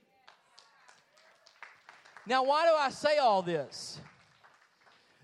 Now, 2.28 2.44
why 2.44 2.66
do 2.66 2.74
I 2.76 2.90
say 2.90 3.18
all 3.18 3.42
this? 3.42 4.00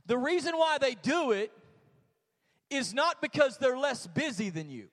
The 0.06 0.17
reason 0.17 0.58
why 0.58 0.78
they 0.78 0.95
do 0.95 1.32
it 1.32 1.52
is 2.69 2.93
not 2.93 3.21
because 3.21 3.58
they're 3.58 3.78
less 3.78 4.08
busy 4.08 4.50
than 4.50 4.69
you. 4.69 4.88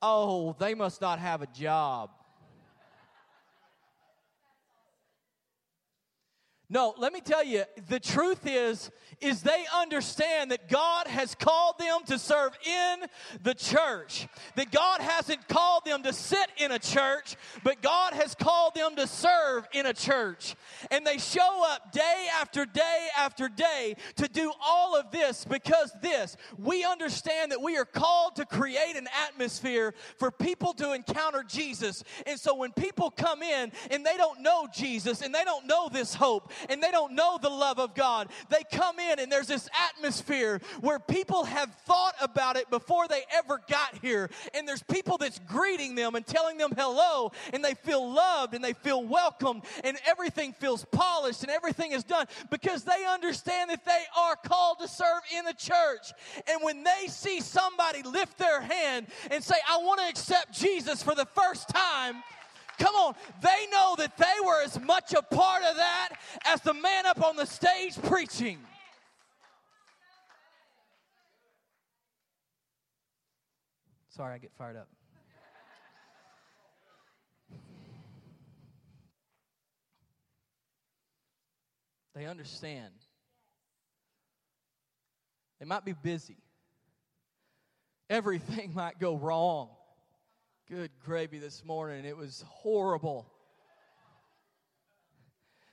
Oh, 0.00 0.54
they 0.58 0.74
must 0.74 1.00
not 1.00 1.18
have 1.18 1.42
a 1.42 1.46
job. 1.46 2.10
No, 6.70 6.94
let 6.98 7.14
me 7.14 7.22
tell 7.22 7.42
you, 7.42 7.64
the 7.88 7.98
truth 7.98 8.46
is, 8.46 8.90
is 9.22 9.40
they 9.40 9.64
understand 9.74 10.50
that 10.50 10.68
God 10.68 11.06
has 11.06 11.34
called 11.34 11.78
them 11.78 12.00
to 12.06 12.18
serve 12.18 12.52
in 12.64 13.06
the 13.42 13.54
church. 13.54 14.28
That 14.54 14.70
God 14.70 15.00
hasn't 15.00 15.48
called 15.48 15.86
them 15.86 16.02
to 16.02 16.12
sit 16.12 16.46
in 16.58 16.70
a 16.70 16.78
church, 16.78 17.36
but 17.64 17.80
God 17.80 18.12
has 18.12 18.34
called 18.34 18.74
them 18.74 18.96
to 18.96 19.06
serve 19.06 19.66
in 19.72 19.86
a 19.86 19.94
church. 19.94 20.56
And 20.90 21.06
they 21.06 21.16
show 21.16 21.64
up 21.66 21.90
day 21.90 22.28
after 22.38 22.66
day 22.66 23.08
after 23.16 23.48
day 23.48 23.96
to 24.16 24.28
do 24.28 24.52
all 24.62 24.94
of 24.94 25.10
this 25.10 25.46
because 25.46 25.90
this, 26.02 26.36
we 26.58 26.84
understand 26.84 27.50
that 27.52 27.62
we 27.62 27.78
are 27.78 27.86
called 27.86 28.36
to 28.36 28.44
create 28.44 28.94
an 28.94 29.08
atmosphere 29.26 29.94
for 30.18 30.30
people 30.30 30.74
to 30.74 30.92
encounter 30.92 31.42
Jesus. 31.42 32.04
And 32.26 32.38
so 32.38 32.54
when 32.54 32.72
people 32.72 33.10
come 33.10 33.42
in 33.42 33.72
and 33.90 34.04
they 34.04 34.18
don't 34.18 34.42
know 34.42 34.68
Jesus 34.72 35.22
and 35.22 35.34
they 35.34 35.44
don't 35.44 35.66
know 35.66 35.88
this 35.90 36.14
hope, 36.14 36.52
and 36.68 36.82
they 36.82 36.90
don't 36.90 37.14
know 37.14 37.38
the 37.40 37.48
love 37.48 37.78
of 37.78 37.94
God. 37.94 38.28
They 38.48 38.64
come 38.70 38.98
in 38.98 39.18
and 39.18 39.30
there's 39.30 39.46
this 39.46 39.68
atmosphere 39.90 40.60
where 40.80 40.98
people 40.98 41.44
have 41.44 41.72
thought 41.86 42.14
about 42.20 42.56
it 42.56 42.70
before 42.70 43.08
they 43.08 43.22
ever 43.32 43.60
got 43.68 43.96
here. 44.00 44.30
And 44.54 44.66
there's 44.66 44.82
people 44.82 45.18
that's 45.18 45.38
greeting 45.40 45.94
them 45.94 46.14
and 46.14 46.26
telling 46.26 46.58
them 46.58 46.72
hello, 46.76 47.32
and 47.52 47.64
they 47.64 47.74
feel 47.74 48.12
loved 48.12 48.54
and 48.54 48.64
they 48.64 48.72
feel 48.72 49.04
welcomed, 49.04 49.62
and 49.84 49.96
everything 50.06 50.52
feels 50.52 50.84
polished 50.86 51.42
and 51.42 51.50
everything 51.50 51.92
is 51.92 52.04
done 52.04 52.26
because 52.50 52.84
they 52.84 53.04
understand 53.04 53.70
that 53.70 53.84
they 53.84 54.04
are 54.16 54.36
called 54.36 54.78
to 54.80 54.88
serve 54.88 55.20
in 55.36 55.44
the 55.44 55.52
church. 55.52 56.12
And 56.48 56.62
when 56.62 56.84
they 56.84 57.06
see 57.08 57.40
somebody 57.40 58.02
lift 58.02 58.38
their 58.38 58.60
hand 58.60 59.06
and 59.30 59.42
say, 59.42 59.56
I 59.68 59.78
want 59.78 60.00
to 60.00 60.08
accept 60.08 60.52
Jesus 60.52 61.02
for 61.02 61.14
the 61.14 61.26
first 61.26 61.68
time, 61.68 62.22
Come 62.88 62.96
on, 62.96 63.14
they 63.42 63.66
know 63.70 63.96
that 63.98 64.16
they 64.16 64.46
were 64.46 64.62
as 64.62 64.80
much 64.80 65.12
a 65.12 65.20
part 65.20 65.62
of 65.62 65.76
that 65.76 66.08
as 66.46 66.62
the 66.62 66.72
man 66.72 67.04
up 67.04 67.22
on 67.22 67.36
the 67.36 67.44
stage 67.44 68.00
preaching. 68.04 68.58
Sorry, 74.08 74.34
I 74.34 74.38
get 74.38 74.52
fired 74.56 74.78
up. 74.78 74.88
They 82.14 82.24
understand. 82.24 82.94
They 85.60 85.66
might 85.66 85.84
be 85.84 85.92
busy. 85.92 86.38
Everything 88.08 88.72
might 88.74 88.98
go 88.98 89.14
wrong. 89.14 89.68
Good 90.70 90.90
gravy 91.02 91.38
this 91.38 91.64
morning. 91.64 92.04
It 92.04 92.14
was 92.14 92.44
horrible. 92.46 93.26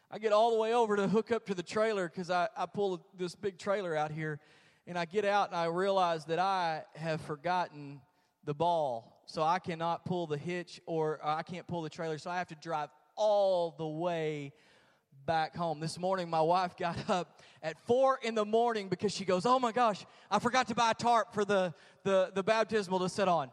I 0.10 0.20
get 0.20 0.32
all 0.32 0.52
the 0.52 0.58
way 0.58 0.74
over 0.74 0.96
to 0.96 1.10
hook 1.10 1.34
up 1.34 1.48
to 1.48 1.54
the 1.54 1.64
trailer 1.64 2.08
because 2.08 2.30
I, 2.30 2.48
I 2.56 2.66
pull 2.66 3.06
this 3.18 3.36
big 3.36 3.58
trailer 3.58 3.94
out 3.94 4.10
here. 4.10 4.40
And 4.88 4.98
I 4.98 5.04
get 5.04 5.26
out 5.26 5.50
and 5.50 5.58
I 5.58 5.66
realize 5.66 6.24
that 6.28 6.40
I 6.40 6.84
have 6.96 7.20
forgotten 7.20 8.00
the 8.46 8.54
ball. 8.54 9.22
So 9.26 9.44
I 9.44 9.60
cannot 9.60 10.06
pull 10.06 10.28
the 10.28 10.38
hitch 10.38 10.80
or 10.86 11.20
uh, 11.22 11.36
I 11.36 11.44
can't 11.44 11.68
pull 11.68 11.82
the 11.82 11.90
trailer. 11.90 12.18
So 12.18 12.30
I 12.30 12.38
have 12.38 12.48
to 12.48 12.56
drive 12.56 12.88
all 13.18 13.76
the 13.78 13.86
way 13.86 14.54
back 15.26 15.58
home. 15.58 15.82
This 15.82 16.00
morning, 16.00 16.30
my 16.30 16.40
wife 16.40 16.78
got 16.80 17.10
up 17.10 17.42
at 17.62 17.76
four 17.86 18.18
in 18.24 18.34
the 18.34 18.46
morning 18.46 18.88
because 18.88 19.12
she 19.12 19.26
goes, 19.26 19.46
Oh 19.46 19.60
my 19.60 19.74
gosh, 19.74 20.06
I 20.32 20.40
forgot 20.40 20.70
to 20.70 20.74
buy 20.74 20.92
a 20.92 20.94
tarp 20.94 21.34
for 21.34 21.44
the, 21.44 21.74
the, 22.06 22.32
the 22.34 22.44
baptismal 22.44 23.00
to 23.00 23.10
sit 23.10 23.28
on. 23.28 23.52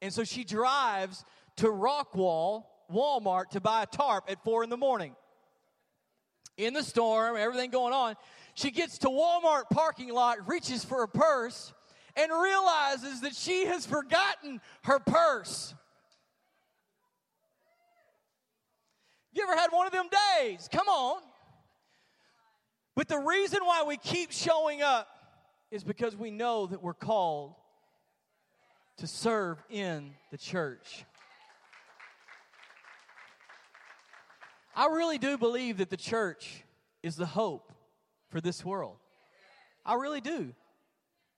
And 0.00 0.12
so 0.12 0.24
she 0.24 0.44
drives 0.44 1.24
to 1.56 1.66
Rockwall, 1.66 2.64
Walmart, 2.92 3.50
to 3.50 3.60
buy 3.60 3.82
a 3.82 3.86
tarp 3.86 4.24
at 4.28 4.42
four 4.44 4.62
in 4.62 4.70
the 4.70 4.76
morning. 4.76 5.14
In 6.56 6.74
the 6.74 6.82
storm, 6.82 7.36
everything 7.36 7.70
going 7.70 7.92
on, 7.92 8.16
she 8.54 8.70
gets 8.70 8.98
to 8.98 9.08
Walmart 9.08 9.70
parking 9.70 10.12
lot, 10.12 10.48
reaches 10.48 10.84
for 10.84 11.02
a 11.02 11.08
purse, 11.08 11.72
and 12.16 12.32
realizes 12.32 13.20
that 13.20 13.34
she 13.34 13.66
has 13.66 13.86
forgotten 13.86 14.60
her 14.82 14.98
purse. 14.98 15.74
You 19.32 19.44
ever 19.44 19.54
had 19.54 19.70
one 19.70 19.86
of 19.86 19.92
them 19.92 20.08
days? 20.40 20.68
Come 20.72 20.88
on. 20.88 21.22
But 22.96 23.06
the 23.06 23.18
reason 23.18 23.60
why 23.62 23.84
we 23.86 23.96
keep 23.96 24.32
showing 24.32 24.82
up 24.82 25.06
is 25.70 25.84
because 25.84 26.16
we 26.16 26.32
know 26.32 26.66
that 26.66 26.82
we're 26.82 26.94
called 26.94 27.54
to 28.98 29.06
serve 29.06 29.62
in 29.70 30.12
the 30.30 30.38
church. 30.38 31.04
I 34.74 34.86
really 34.86 35.18
do 35.18 35.38
believe 35.38 35.78
that 35.78 35.90
the 35.90 35.96
church 35.96 36.64
is 37.02 37.16
the 37.16 37.26
hope 37.26 37.72
for 38.28 38.40
this 38.40 38.64
world. 38.64 38.96
I 39.84 39.94
really 39.94 40.20
do. 40.20 40.54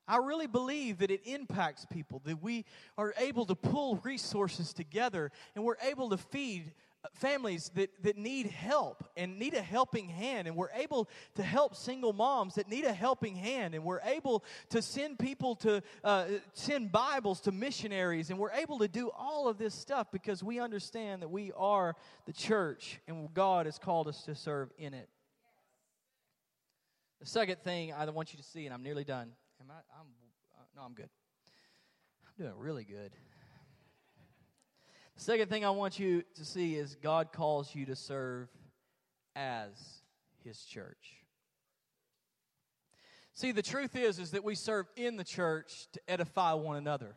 I 0.09 0.17
really 0.17 0.49
believe 0.49 0.99
that 0.99 1.11
it 1.11 1.21
impacts 1.25 1.87
people, 1.87 2.21
that 2.25 2.43
we 2.43 2.65
are 2.99 3.15
able 3.17 3.47
to 3.47 3.55
pull 3.55 3.97
resources 4.03 4.73
together 4.73 5.31
and 5.55 5.65
we're 5.65 5.77
able 5.83 6.11
to 6.11 6.17
feed 6.17 6.73
families 7.15 7.71
that, 7.75 7.91
that 8.03 8.19
need 8.19 8.47
help 8.47 9.09
and 9.17 9.39
need 9.39 9.55
a 9.55 9.63
helping 9.63 10.09
hand 10.09 10.47
and 10.47 10.57
we're 10.57 10.71
able 10.75 11.09
to 11.35 11.43
help 11.43 11.75
single 11.75 12.13
moms 12.13 12.55
that 12.57 12.69
need 12.69 12.85
a 12.85 12.93
helping 12.93 13.35
hand 13.35 13.75
and 13.75 13.83
we're 13.83 14.03
able 14.03 14.45
to 14.69 14.83
send 14.83 15.19
people 15.19 15.57
to 15.57 15.83
uh, 16.05 16.27
send 16.53 16.93
bibles 16.93 17.41
to 17.41 17.53
missionaries 17.53 18.29
and 18.29 18.39
we're 18.39 18.53
able 18.53 18.79
to 18.79 18.89
do 18.89 19.11
all 19.17 19.49
of 19.49 19.57
this 19.57 19.75
stuff 19.75 20.09
because 20.13 20.43
we 20.43 20.61
understand 20.61 21.23
that 21.23 21.29
we 21.29 21.53
are 21.57 21.97
the 22.27 22.33
church 22.33 23.01
and 23.09 23.33
god 23.33 23.65
has 23.65 23.79
called 23.79 24.07
us 24.07 24.23
to 24.23 24.35
serve 24.35 24.71
in 24.77 24.93
it. 24.93 25.09
The 27.21 27.27
second 27.27 27.61
thing 27.61 27.95
i 27.95 28.05
want 28.11 28.35
you 28.35 28.37
to 28.37 28.45
see 28.45 28.67
and 28.67 28.75
i'm 28.75 28.83
nearly 28.83 29.05
done. 29.05 29.33
Am 29.61 29.71
i 29.71 29.75
i'm 29.99 30.07
uh, 30.59 30.63
no 30.77 30.83
i'm 30.83 30.93
good. 30.93 31.09
I'm 32.27 32.45
doing 32.45 32.59
really 32.59 32.85
good 32.85 33.13
Second 35.21 35.51
thing 35.51 35.67
I 35.67 35.71
want 35.71 35.99
you 35.99 36.23
to 36.37 36.47
see 36.47 36.77
is 36.77 36.95
God 36.95 37.31
calls 37.31 37.75
you 37.75 37.85
to 37.85 37.95
serve 37.95 38.49
as 39.37 39.69
his 40.43 40.65
church. 40.65 41.19
See, 43.35 43.53
the 43.53 43.61
truth 43.61 43.95
is 43.95 44.19
is 44.19 44.31
that 44.31 44.45
we 44.45 44.55
serve 44.55 44.87
in 44.97 45.19
the 45.19 45.25
church 45.25 45.89
to 45.93 46.01
edify 46.09 46.55
one 46.55 46.77
another. 46.77 47.17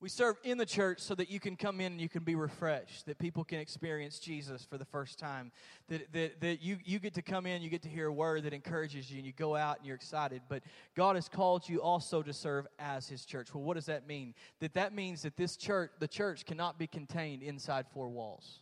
We 0.00 0.08
serve 0.08 0.36
in 0.44 0.58
the 0.58 0.66
church 0.66 1.00
so 1.00 1.14
that 1.14 1.30
you 1.30 1.40
can 1.40 1.56
come 1.56 1.80
in 1.80 1.92
and 1.92 2.00
you 2.00 2.08
can 2.08 2.24
be 2.24 2.34
refreshed, 2.34 3.06
that 3.06 3.18
people 3.18 3.42
can 3.42 3.58
experience 3.58 4.18
Jesus 4.18 4.66
for 4.68 4.76
the 4.76 4.84
first 4.84 5.18
time, 5.18 5.50
that, 5.88 6.12
that, 6.12 6.40
that 6.40 6.62
you, 6.62 6.78
you 6.84 6.98
get 6.98 7.14
to 7.14 7.22
come 7.22 7.46
in, 7.46 7.62
you 7.62 7.70
get 7.70 7.82
to 7.82 7.88
hear 7.88 8.08
a 8.08 8.12
word 8.12 8.42
that 8.42 8.52
encourages 8.52 9.10
you, 9.10 9.18
and 9.18 9.26
you 9.26 9.32
go 9.32 9.56
out 9.56 9.78
and 9.78 9.86
you're 9.86 9.96
excited. 9.96 10.42
But 10.48 10.62
God 10.94 11.16
has 11.16 11.28
called 11.28 11.68
you 11.68 11.80
also 11.80 12.22
to 12.22 12.32
serve 12.32 12.66
as 12.78 13.08
His 13.08 13.24
church. 13.24 13.54
Well, 13.54 13.62
what 13.62 13.74
does 13.74 13.86
that 13.86 14.06
mean? 14.06 14.34
That 14.60 14.74
that 14.74 14.94
means 14.94 15.22
that 15.22 15.36
this 15.36 15.56
church, 15.56 15.92
the 16.00 16.08
church, 16.08 16.44
cannot 16.44 16.78
be 16.78 16.86
contained 16.86 17.42
inside 17.42 17.86
four 17.94 18.10
walls. 18.10 18.60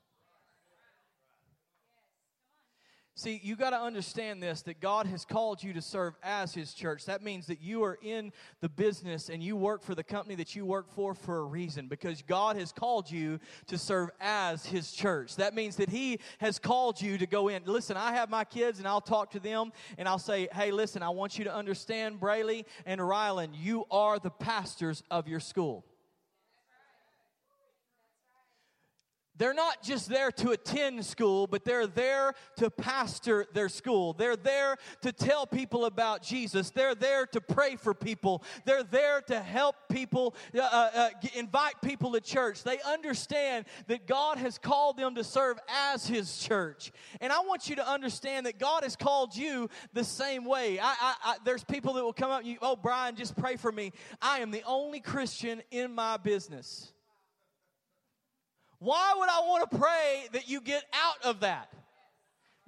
See, 3.15 3.39
you 3.43 3.57
got 3.57 3.71
to 3.71 3.79
understand 3.79 4.43
this 4.43 4.63
that 4.63 4.81
God 4.81 5.07
has 5.07 5.27
called 5.27 5.63
you 5.63 5.75
to 5.75 5.83
serve 5.83 6.15
as 6.23 6.55
His 6.55 6.73
church. 6.73 7.05
That 7.05 7.23
means 7.23 7.47
that 7.49 7.61
you 7.61 7.85
are 7.85 7.99
in 8.01 8.33
the 8.63 8.71
business 8.71 9.29
and 9.29 9.43
you 9.43 9.55
work 9.55 9.83
for 9.83 9.95
the 9.95 10.03
company 10.03 10.35
that 10.37 10.57
you 10.57 10.65
work 10.65 10.91
for 10.95 11.15
for 11.15 11.41
a 11.41 11.45
reason 11.45 11.89
because 11.89 12.23
God 12.23 12.57
has 12.57 12.73
called 12.73 13.11
you 13.11 13.39
to 13.67 13.77
serve 13.77 14.09
as 14.19 14.65
His 14.65 14.93
church. 14.93 15.37
That 15.37 15.55
means 15.55 15.77
that 15.77 15.91
He 15.91 16.21
has 16.39 16.59
called 16.59 17.03
you 17.03 17.19
to 17.19 17.27
go 17.27 17.49
in. 17.49 17.63
Listen, 17.67 17.99
I 17.99 18.15
have 18.15 18.31
my 18.31 18.45
kids 18.45 18.79
and 18.79 18.89
I'll 18.89 19.03
talk 19.03 19.33
to 19.33 19.41
them 19.41 19.73
and 19.99 20.09
I'll 20.09 20.19
say, 20.19 20.49
hey, 20.55 20.71
listen, 20.71 21.03
I 21.03 21.11
want 21.11 21.39
you 21.39 21.45
to 21.45 21.55
understand, 21.55 22.19
Brayley 22.19 22.65
and 22.87 22.99
Rylan, 22.99 23.51
you 23.53 23.85
are 23.91 24.19
the 24.19 24.31
pastors 24.31 25.03
of 25.11 25.29
your 25.29 25.41
school. 25.41 25.85
They're 29.37 29.55
not 29.55 29.83
just 29.83 30.09
there 30.09 30.31
to 30.33 30.51
attend 30.51 31.05
school, 31.07 31.47
but 31.47 31.65
they're 31.65 31.87
there 31.87 32.35
to 32.57 32.71
pastor 32.71 33.47
their 33.55 33.71
school. 33.71 34.13
They're 34.13 34.37
there 34.37 34.77
to 35.01 35.13
tell 35.13 35.47
people 35.47 35.87
about 35.87 36.23
Jesus. 36.23 36.71
They're 36.71 36.95
there 36.95 37.27
to 37.27 37.41
pray 37.41 37.77
for 37.77 37.95
people. 37.95 38.43
They're 38.67 38.83
there 38.83 39.23
to 39.23 39.41
help 39.41 39.77
people, 39.91 40.35
uh, 40.55 40.61
uh, 40.61 40.91
uh 40.95 41.09
invite 41.35 41.81
people 41.83 42.13
to 42.13 42.21
church. 42.21 42.63
They 42.63 42.79
understand 42.83 43.65
that 43.87 44.07
God 44.07 44.37
has 44.37 44.59
called 44.59 44.99
them 44.99 45.15
to 45.15 45.25
serve 45.25 45.59
as 45.69 46.07
His 46.07 46.39
church. 46.39 46.93
And 47.21 47.33
I 47.33 47.41
want 47.41 47.71
you 47.71 47.77
to 47.77 47.89
understand 47.89 48.45
that 48.47 48.59
God 48.59 48.83
has 48.83 48.97
called 48.97 49.35
you 49.35 49.71
the 49.95 50.05
same 50.05 50.45
way. 50.45 50.79
I, 50.79 50.95
I, 51.01 51.15
I, 51.25 51.37
there's 51.45 51.65
people 51.65 51.95
that 51.95 52.05
will 52.05 52.13
come 52.13 52.31
up, 52.31 52.45
you, 52.45 52.59
oh, 52.61 52.77
Bryan, 52.77 53.17
just 53.17 53.35
pray 53.37 53.57
for 53.57 53.73
me. 53.73 53.93
I 54.21 54.41
am 54.41 54.51
the 54.51 54.63
only 54.67 55.01
Christian 55.01 55.63
in 55.71 55.95
my 55.95 56.19
business. 56.19 56.93
Why 58.83 59.15
would 59.17 59.29
I 59.29 59.47
want 59.47 59.71
to 59.71 59.79
pray 59.79 60.27
that 60.33 60.49
you 60.49 60.61
get 60.61 60.83
out 60.93 61.25
of 61.25 61.41
that? 61.41 61.73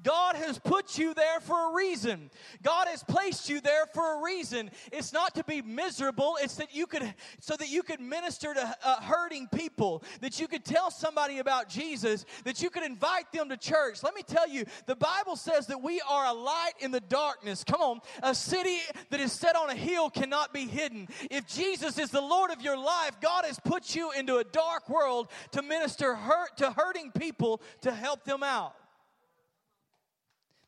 God 0.04 0.36
has 0.36 0.58
put 0.58 0.98
you 0.98 1.14
there 1.14 1.40
for 1.40 1.70
a 1.70 1.74
reason. 1.74 2.30
God 2.62 2.86
has 2.88 3.02
placed 3.02 3.48
you 3.48 3.60
there 3.60 3.86
for 3.86 4.18
a 4.18 4.22
reason. 4.22 4.70
It's 4.92 5.12
not 5.12 5.34
to 5.34 5.44
be 5.44 5.62
miserable. 5.62 6.36
It's 6.40 6.56
that 6.56 6.74
you 6.74 6.86
could, 6.86 7.14
so 7.40 7.56
that 7.56 7.70
you 7.70 7.82
could 7.82 8.00
minister 8.00 8.54
to 8.54 8.76
uh, 8.84 9.00
hurting 9.00 9.48
people, 9.48 10.04
that 10.20 10.38
you 10.38 10.46
could 10.46 10.64
tell 10.64 10.90
somebody 10.90 11.38
about 11.38 11.68
Jesus, 11.68 12.26
that 12.44 12.62
you 12.62 12.70
could 12.70 12.84
invite 12.84 13.32
them 13.32 13.48
to 13.48 13.56
church. 13.56 14.02
Let 14.02 14.14
me 14.14 14.22
tell 14.22 14.48
you, 14.48 14.66
the 14.86 14.94
Bible 14.94 15.36
says 15.36 15.66
that 15.68 15.82
we 15.82 16.00
are 16.02 16.26
a 16.26 16.32
light 16.32 16.74
in 16.80 16.90
the 16.90 17.00
darkness. 17.00 17.64
Come 17.64 17.80
on, 17.80 18.00
a 18.22 18.34
city 18.34 18.78
that 19.10 19.20
is 19.20 19.32
set 19.32 19.56
on 19.56 19.70
a 19.70 19.74
hill 19.74 20.10
cannot 20.10 20.52
be 20.52 20.66
hidden. 20.66 21.08
If 21.30 21.46
Jesus 21.46 21.98
is 21.98 22.10
the 22.10 22.20
Lord 22.20 22.50
of 22.50 22.60
your 22.60 22.76
life, 22.76 23.20
God 23.22 23.46
has 23.46 23.58
put 23.58 23.96
you 23.96 24.12
into 24.12 24.36
a 24.36 24.44
dark 24.44 24.88
world 24.90 25.28
to 25.52 25.62
minister 25.62 26.14
hurt 26.14 26.58
to 26.58 26.70
hurting 26.70 27.12
people 27.12 27.62
to 27.80 27.90
help 27.90 28.24
them 28.24 28.42
out. 28.42 28.74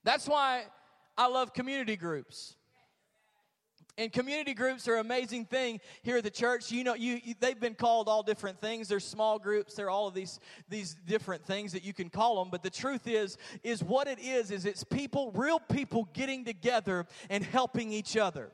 That's 0.06 0.28
why 0.28 0.66
I 1.18 1.26
love 1.26 1.52
community 1.52 1.96
groups. 1.96 2.54
And 3.98 4.12
community 4.12 4.54
groups 4.54 4.86
are 4.86 4.94
an 4.94 5.00
amazing 5.00 5.46
thing 5.46 5.80
here 6.02 6.18
at 6.18 6.22
the 6.22 6.30
church. 6.30 6.70
You 6.70 6.84
know, 6.84 6.94
you, 6.94 7.18
you, 7.24 7.34
they've 7.40 7.58
been 7.58 7.74
called 7.74 8.08
all 8.08 8.22
different 8.22 8.60
things. 8.60 8.86
There's 8.86 9.04
small 9.04 9.40
groups. 9.40 9.74
There 9.74 9.86
are 9.86 9.90
all 9.90 10.06
of 10.06 10.14
these 10.14 10.38
these 10.68 10.94
different 11.08 11.44
things 11.44 11.72
that 11.72 11.82
you 11.82 11.92
can 11.92 12.08
call 12.08 12.38
them. 12.38 12.50
But 12.52 12.62
the 12.62 12.70
truth 12.70 13.08
is, 13.08 13.36
is 13.64 13.82
what 13.82 14.06
it 14.06 14.20
is 14.20 14.52
is 14.52 14.64
it's 14.64 14.84
people, 14.84 15.32
real 15.32 15.58
people, 15.58 16.08
getting 16.12 16.44
together 16.44 17.06
and 17.28 17.42
helping 17.42 17.90
each 17.90 18.16
other. 18.16 18.52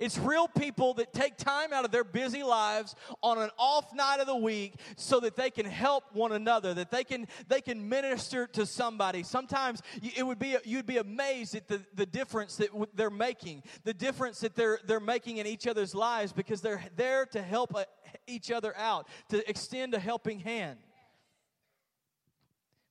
It's 0.00 0.16
real 0.16 0.48
people 0.48 0.94
that 0.94 1.12
take 1.12 1.36
time 1.36 1.74
out 1.74 1.84
of 1.84 1.90
their 1.90 2.04
busy 2.04 2.42
lives 2.42 2.96
on 3.22 3.36
an 3.36 3.50
off 3.58 3.94
night 3.94 4.18
of 4.18 4.26
the 4.26 4.34
week 4.34 4.74
so 4.96 5.20
that 5.20 5.36
they 5.36 5.50
can 5.50 5.66
help 5.66 6.04
one 6.14 6.32
another, 6.32 6.72
that 6.72 6.90
they 6.90 7.04
can 7.04 7.28
they 7.48 7.60
can 7.60 7.86
minister 7.86 8.46
to 8.48 8.64
somebody. 8.64 9.22
Sometimes 9.22 9.82
it 10.02 10.26
would 10.26 10.38
be 10.38 10.56
you'd 10.64 10.86
be 10.86 10.96
amazed 10.96 11.54
at 11.54 11.68
the, 11.68 11.82
the 11.94 12.06
difference 12.06 12.56
that 12.56 12.70
they're 12.94 13.10
making, 13.10 13.62
the 13.84 13.92
difference 13.92 14.40
that 14.40 14.56
they're 14.56 14.78
they're 14.86 15.00
making 15.00 15.36
in 15.36 15.46
each 15.46 15.66
other's 15.66 15.94
lives 15.94 16.32
because 16.32 16.62
they're 16.62 16.82
there 16.96 17.26
to 17.26 17.42
help 17.42 17.76
uh, 17.76 17.84
each 18.26 18.50
other 18.50 18.74
out, 18.78 19.06
to 19.28 19.48
extend 19.48 19.92
a 19.92 19.98
helping 19.98 20.40
hand. 20.40 20.78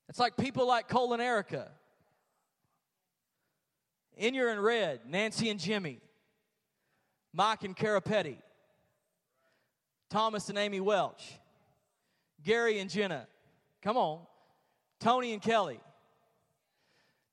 It's 0.10 0.20
like 0.20 0.38
people 0.38 0.68
like 0.68 0.88
Cole 0.88 1.14
and 1.14 1.22
Erica. 1.22 1.72
In 4.16 4.36
your 4.36 4.50
and 4.50 4.62
red, 4.62 5.00
Nancy 5.08 5.50
and 5.50 5.60
Jimmy. 5.60 6.02
Mike 7.34 7.64
and 7.64 7.76
Cara 7.76 8.02
Petty, 8.02 8.38
Thomas 10.10 10.50
and 10.50 10.58
Amy 10.58 10.80
Welch, 10.80 11.40
Gary 12.44 12.80
and 12.80 12.90
Jenna. 12.90 13.28
Come 13.82 13.98
on. 13.98 14.20
Tony 15.00 15.34
and 15.34 15.42
Kelly. 15.42 15.80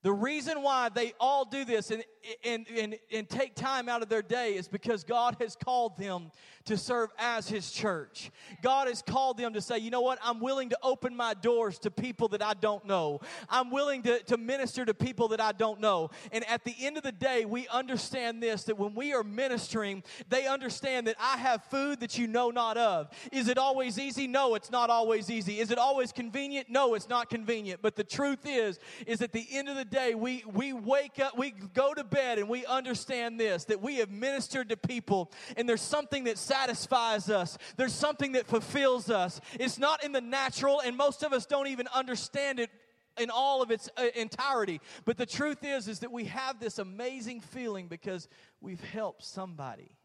The 0.02 0.12
reason 0.12 0.62
why 0.62 0.88
they 0.88 1.14
all 1.18 1.44
do 1.44 1.64
this 1.64 1.90
and, 1.90 2.04
and, 2.44 2.66
and, 2.68 2.98
and 3.12 3.28
take 3.28 3.54
time 3.54 3.88
out 3.88 4.02
of 4.02 4.08
their 4.08 4.22
day 4.22 4.54
is 4.54 4.68
because 4.68 5.04
God 5.04 5.36
has 5.40 5.56
called 5.56 5.96
them 5.96 6.30
to 6.66 6.76
serve 6.76 7.10
as 7.18 7.48
His 7.48 7.70
church. 7.70 8.30
God 8.62 8.88
has 8.88 9.00
called 9.02 9.38
them 9.38 9.54
to 9.54 9.60
say, 9.60 9.78
you 9.78 9.90
know 9.90 10.00
what, 10.00 10.18
I'm 10.22 10.40
willing 10.40 10.68
to 10.70 10.78
open 10.82 11.16
my 11.16 11.34
doors 11.34 11.78
to 11.80 11.90
people 11.90 12.28
that 12.28 12.42
I 12.42 12.54
don't 12.54 12.84
know. 12.84 13.20
I'm 13.48 13.70
willing 13.70 14.02
to, 14.02 14.22
to 14.24 14.36
minister 14.36 14.84
to 14.84 14.94
people 14.94 15.28
that 15.28 15.40
I 15.40 15.52
don't 15.52 15.80
know. 15.80 16.10
And 16.32 16.44
at 16.48 16.64
the 16.64 16.74
end 16.80 16.96
of 16.96 17.02
the 17.02 17.12
day, 17.12 17.44
we 17.44 17.68
understand 17.68 18.42
this 18.42 18.64
that 18.64 18.76
when 18.76 18.94
we 18.94 19.12
are 19.14 19.22
ministering, 19.22 20.02
they 20.28 20.46
understand 20.46 21.06
that 21.06 21.16
I 21.20 21.36
have 21.36 21.64
food 21.64 22.00
that 22.00 22.18
you 22.18 22.26
know 22.26 22.50
not 22.50 22.76
of. 22.76 23.08
Is 23.32 23.48
it 23.48 23.58
always 23.58 23.98
easy? 23.98 24.26
No, 24.26 24.54
it's 24.54 24.70
not 24.70 24.90
always 24.90 25.30
easy. 25.30 25.60
Is 25.60 25.70
it 25.70 25.78
always 25.78 26.12
convenient? 26.12 26.68
No, 26.68 26.94
it's 26.94 27.08
not 27.08 27.30
convenient. 27.30 27.80
But 27.80 27.94
the 27.94 28.04
truth 28.04 28.40
is, 28.44 28.78
is 29.06 29.22
at 29.22 29.32
the 29.32 29.46
end 29.52 29.68
of 29.68 29.76
the 29.76 29.84
day, 29.84 30.14
we, 30.14 30.42
we 30.52 30.72
wake 30.72 31.20
up, 31.20 31.38
we 31.38 31.52
go 31.52 31.94
to 31.94 32.02
bed, 32.02 32.15
and 32.16 32.48
we 32.48 32.64
understand 32.66 33.38
this 33.38 33.64
that 33.64 33.80
we 33.80 33.96
have 33.96 34.10
ministered 34.10 34.68
to 34.70 34.76
people, 34.76 35.30
and 35.56 35.68
there's 35.68 35.82
something 35.82 36.24
that 36.24 36.38
satisfies 36.38 37.30
us, 37.30 37.58
there's 37.76 37.94
something 37.94 38.32
that 38.32 38.46
fulfills 38.46 39.10
us. 39.10 39.40
It's 39.54 39.78
not 39.78 40.04
in 40.04 40.12
the 40.12 40.20
natural, 40.20 40.80
and 40.80 40.96
most 40.96 41.22
of 41.22 41.32
us 41.32 41.46
don't 41.46 41.68
even 41.68 41.88
understand 41.94 42.60
it 42.60 42.70
in 43.18 43.30
all 43.30 43.62
of 43.62 43.70
its 43.70 43.88
uh, 43.96 44.06
entirety. 44.14 44.80
But 45.04 45.16
the 45.16 45.26
truth 45.26 45.64
is 45.64 45.88
is 45.88 46.00
that 46.00 46.12
we 46.12 46.24
have 46.24 46.60
this 46.60 46.78
amazing 46.78 47.40
feeling 47.40 47.88
because 47.88 48.28
we've 48.60 48.82
helped 48.82 49.24
somebody. 49.24 49.96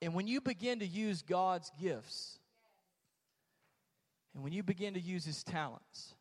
And 0.00 0.14
when 0.14 0.26
you 0.26 0.40
begin 0.40 0.80
to 0.80 0.86
use 0.86 1.22
God's 1.22 1.70
gifts, 1.80 2.38
and 4.34 4.42
when 4.42 4.52
you 4.52 4.62
begin 4.62 4.94
to 4.94 5.00
use 5.00 5.24
his 5.24 5.44
talents, 5.44 6.14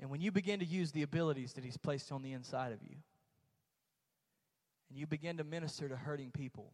and 0.00 0.10
when 0.10 0.20
you 0.20 0.30
begin 0.30 0.60
to 0.60 0.66
use 0.66 0.92
the 0.92 1.02
abilities 1.02 1.54
that 1.54 1.64
He's 1.64 1.76
placed 1.76 2.12
on 2.12 2.22
the 2.22 2.32
inside 2.32 2.72
of 2.72 2.82
you, 2.82 2.96
and 4.88 4.98
you 4.98 5.06
begin 5.06 5.38
to 5.38 5.44
minister 5.44 5.88
to 5.88 5.96
hurting 5.96 6.30
people, 6.30 6.72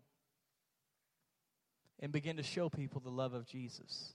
and 2.01 2.13
begin 2.13 2.37
to 2.37 2.43
show 2.43 2.69
people 2.69 3.01
the 3.01 3.11
love 3.11 3.33
of 3.33 3.47
Jesus, 3.47 4.15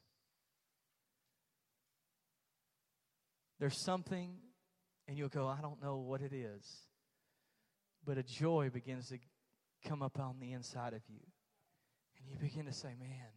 there's 3.59 3.77
something, 3.77 4.35
and 5.07 5.17
you'll 5.17 5.29
go, 5.29 5.47
I 5.47 5.61
don't 5.61 5.81
know 5.81 5.97
what 5.97 6.21
it 6.21 6.33
is, 6.33 6.81
but 8.05 8.17
a 8.17 8.23
joy 8.23 8.69
begins 8.71 9.09
to 9.09 9.17
come 9.87 10.01
up 10.01 10.19
on 10.19 10.35
the 10.39 10.51
inside 10.51 10.93
of 10.93 11.01
you. 11.07 11.19
And 12.19 12.29
you 12.29 12.37
begin 12.37 12.65
to 12.65 12.73
say, 12.73 12.89
Man, 12.99 13.31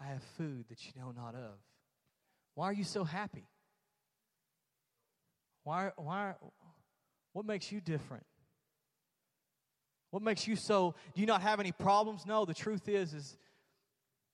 I 0.00 0.06
have 0.06 0.22
food 0.36 0.66
that 0.68 0.84
you 0.84 0.92
know 1.00 1.12
not 1.12 1.34
of. 1.34 1.58
Why 2.54 2.66
are 2.66 2.72
you 2.72 2.84
so 2.84 3.04
happy? 3.04 3.46
Why, 5.68 5.90
why, 5.98 6.32
what 7.34 7.44
makes 7.44 7.70
you 7.70 7.82
different? 7.82 8.24
What 10.10 10.22
makes 10.22 10.48
you 10.48 10.56
so, 10.56 10.94
do 11.14 11.20
you 11.20 11.26
not 11.26 11.42
have 11.42 11.60
any 11.60 11.72
problems? 11.72 12.24
No, 12.24 12.46
the 12.46 12.54
truth 12.54 12.88
is, 12.88 13.12
is 13.12 13.36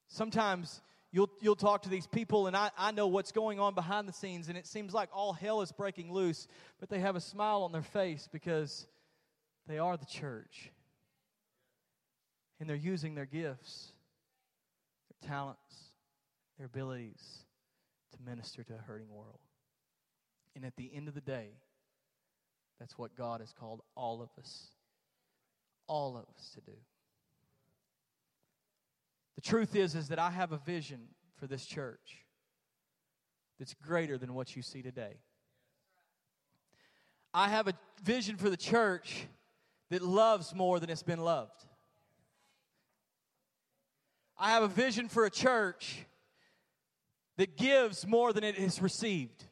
sometimes 0.07 0.81
you'll, 1.11 1.29
you'll 1.41 1.57
talk 1.57 1.81
to 1.81 1.89
these 1.89 2.07
people 2.07 2.47
and 2.47 2.55
I, 2.55 2.71
I 2.77 2.91
know 2.91 3.07
what's 3.07 3.33
going 3.33 3.59
on 3.59 3.75
behind 3.75 4.07
the 4.07 4.13
scenes 4.13 4.47
and 4.47 4.57
it 4.57 4.65
seems 4.65 4.93
like 4.93 5.09
all 5.11 5.33
hell 5.33 5.59
is 5.59 5.73
breaking 5.73 6.09
loose, 6.09 6.47
but 6.79 6.87
they 6.87 6.99
have 6.99 7.17
a 7.17 7.21
smile 7.21 7.63
on 7.63 7.73
their 7.73 7.81
face 7.81 8.29
because 8.31 8.87
they 9.67 9.77
are 9.77 9.97
the 9.97 10.05
church. 10.05 10.71
And 12.61 12.69
they're 12.69 12.77
using 12.77 13.13
their 13.13 13.25
gifts, 13.25 13.91
their 15.09 15.29
talents, 15.29 15.91
their 16.57 16.67
abilities 16.67 17.43
to 18.13 18.17
minister 18.25 18.63
to 18.63 18.75
a 18.75 18.77
hurting 18.87 19.09
world. 19.09 19.39
And 20.55 20.65
at 20.65 20.75
the 20.77 20.89
end 20.93 21.07
of 21.07 21.13
the 21.13 21.21
day, 21.21 21.49
that's 22.79 22.97
what 22.97 23.15
God 23.15 23.41
has 23.41 23.53
called 23.53 23.81
all 23.95 24.21
of 24.21 24.29
us, 24.39 24.69
all 25.87 26.17
of 26.17 26.25
us 26.37 26.51
to 26.55 26.61
do. 26.61 26.77
The 29.35 29.41
truth 29.41 29.75
is, 29.75 29.95
is 29.95 30.07
that 30.09 30.19
I 30.19 30.31
have 30.31 30.51
a 30.51 30.57
vision 30.57 31.01
for 31.37 31.47
this 31.47 31.65
church 31.65 32.23
that's 33.59 33.73
greater 33.73 34.17
than 34.17 34.33
what 34.33 34.55
you 34.55 34.61
see 34.61 34.81
today. 34.81 35.17
I 37.33 37.49
have 37.49 37.67
a 37.67 37.73
vision 38.03 38.37
for 38.37 38.49
the 38.49 38.57
church 38.57 39.27
that 39.89 40.01
loves 40.01 40.55
more 40.55 40.79
than 40.79 40.89
it's 40.89 41.03
been 41.03 41.19
loved. 41.19 41.65
I 44.37 44.51
have 44.51 44.63
a 44.63 44.67
vision 44.67 45.07
for 45.07 45.25
a 45.25 45.29
church 45.29 46.05
that 47.37 47.57
gives 47.57 48.07
more 48.07 48.33
than 48.33 48.43
it 48.43 48.55
has 48.55 48.81
received. 48.81 49.43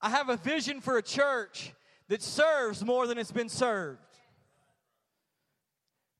I 0.00 0.10
have 0.10 0.28
a 0.28 0.36
vision 0.36 0.80
for 0.80 0.96
a 0.96 1.02
church 1.02 1.72
that 2.08 2.22
serves 2.22 2.84
more 2.84 3.06
than 3.06 3.18
it's 3.18 3.32
been 3.32 3.48
served. 3.48 4.00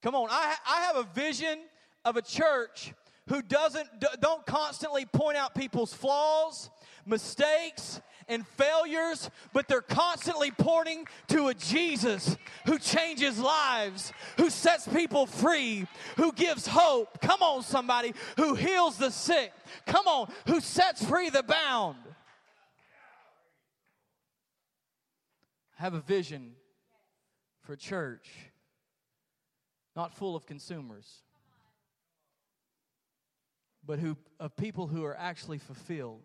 Come 0.02 0.14
on, 0.14 0.28
I, 0.30 0.54
I 0.66 0.80
have 0.82 0.96
a 0.96 1.04
vision 1.14 1.58
of 2.04 2.16
a 2.16 2.22
church 2.22 2.92
who 3.28 3.42
doesn't 3.42 3.88
don't 4.20 4.44
constantly 4.46 5.04
point 5.04 5.36
out 5.36 5.54
people's 5.54 5.92
flaws, 5.92 6.70
mistakes, 7.04 8.00
and 8.28 8.46
failures, 8.46 9.30
but 9.52 9.68
they're 9.68 9.80
constantly 9.80 10.50
pointing 10.50 11.06
to 11.28 11.48
a 11.48 11.54
Jesus 11.54 12.36
who 12.66 12.78
changes 12.78 13.38
lives, 13.38 14.12
who 14.36 14.50
sets 14.50 14.86
people 14.86 15.26
free, 15.26 15.86
who 16.16 16.32
gives 16.32 16.66
hope. 16.66 17.20
Come 17.20 17.42
on, 17.42 17.62
somebody, 17.62 18.12
who 18.36 18.54
heals 18.54 18.98
the 18.98 19.10
sick. 19.10 19.52
Come 19.86 20.06
on, 20.06 20.30
who 20.46 20.60
sets 20.60 21.04
free 21.04 21.30
the 21.30 21.42
bound. 21.42 21.96
I 25.66 25.67
have 25.78 25.94
a 25.94 26.00
vision 26.00 26.52
for 27.62 27.76
church 27.76 28.28
not 29.94 30.14
full 30.14 30.36
of 30.36 30.46
consumers, 30.46 31.22
but 33.84 33.98
who, 33.98 34.16
of 34.38 34.56
people 34.56 34.86
who 34.86 35.04
are 35.04 35.16
actually 35.16 35.58
fulfilled 35.58 36.22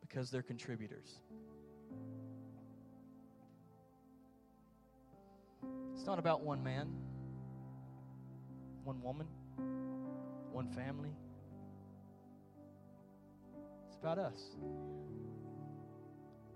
because 0.00 0.30
they're 0.30 0.42
contributors. 0.42 1.08
It's 5.94 6.06
not 6.06 6.20
about 6.20 6.42
one 6.42 6.62
man, 6.62 6.88
one 8.84 9.02
woman, 9.02 9.26
one 10.52 10.68
family. 10.68 11.16
It's 13.88 13.96
about 13.96 14.18
us. 14.18 14.40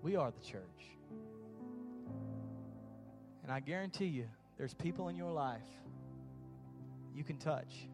We 0.01 0.15
are 0.15 0.31
the 0.31 0.39
church. 0.39 0.91
And 3.51 3.57
I 3.57 3.59
guarantee 3.59 4.05
you, 4.05 4.27
there's 4.57 4.73
people 4.73 5.09
in 5.09 5.17
your 5.17 5.29
life 5.29 5.67
you 7.13 7.21
can 7.21 7.35
touch. 7.35 7.89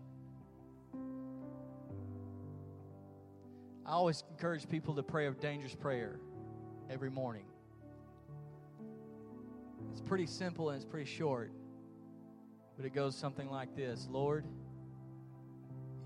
I 3.84 3.90
always 3.90 4.24
encourage 4.30 4.70
people 4.70 4.94
to 4.94 5.02
pray 5.02 5.26
a 5.26 5.32
dangerous 5.32 5.74
prayer 5.74 6.20
every 6.92 7.10
morning. 7.10 7.46
It's 9.92 10.02
pretty 10.02 10.28
simple 10.28 10.70
and 10.70 10.76
it's 10.76 10.86
pretty 10.86 11.10
short, 11.10 11.52
but 12.76 12.86
it 12.86 12.94
goes 12.94 13.16
something 13.16 13.50
like 13.50 13.76
this 13.76 14.08
Lord, 14.12 14.46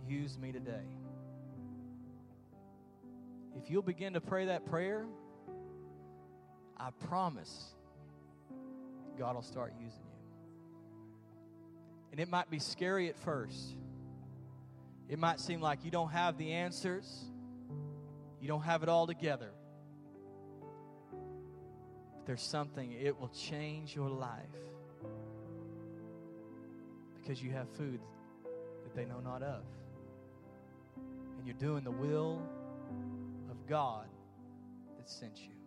use 0.07 0.37
me 0.37 0.53
today. 0.53 0.87
If 3.57 3.69
you'll 3.69 3.81
begin 3.81 4.13
to 4.13 4.21
pray 4.21 4.45
that 4.45 4.65
prayer, 4.65 5.05
I 6.77 6.91
promise 7.09 7.75
God 9.17 9.35
will 9.35 9.41
start 9.41 9.73
using 9.79 9.99
you. 9.99 10.11
And 12.11 12.19
it 12.19 12.29
might 12.29 12.49
be 12.49 12.59
scary 12.59 13.09
at 13.09 13.17
first. 13.17 13.75
It 15.07 15.19
might 15.19 15.39
seem 15.39 15.61
like 15.61 15.83
you 15.83 15.91
don't 15.91 16.11
have 16.11 16.37
the 16.37 16.53
answers, 16.53 17.25
you 18.39 18.47
don't 18.47 18.63
have 18.63 18.83
it 18.83 18.89
all 18.89 19.07
together. 19.07 19.51
But 22.15 22.25
there's 22.25 22.41
something, 22.41 22.93
it 22.93 23.19
will 23.19 23.29
change 23.29 23.95
your 23.95 24.09
life 24.09 24.45
because 27.19 27.41
you 27.41 27.51
have 27.51 27.69
food 27.77 27.99
that 28.83 28.95
they 28.95 29.05
know 29.05 29.19
not 29.19 29.43
of. 29.43 29.63
And 31.37 31.45
you're 31.45 31.55
doing 31.55 31.83
the 31.83 31.91
will 31.91 32.41
of 33.49 33.67
God 33.67 34.07
that 34.97 35.09
sent 35.09 35.39
you. 35.39 35.60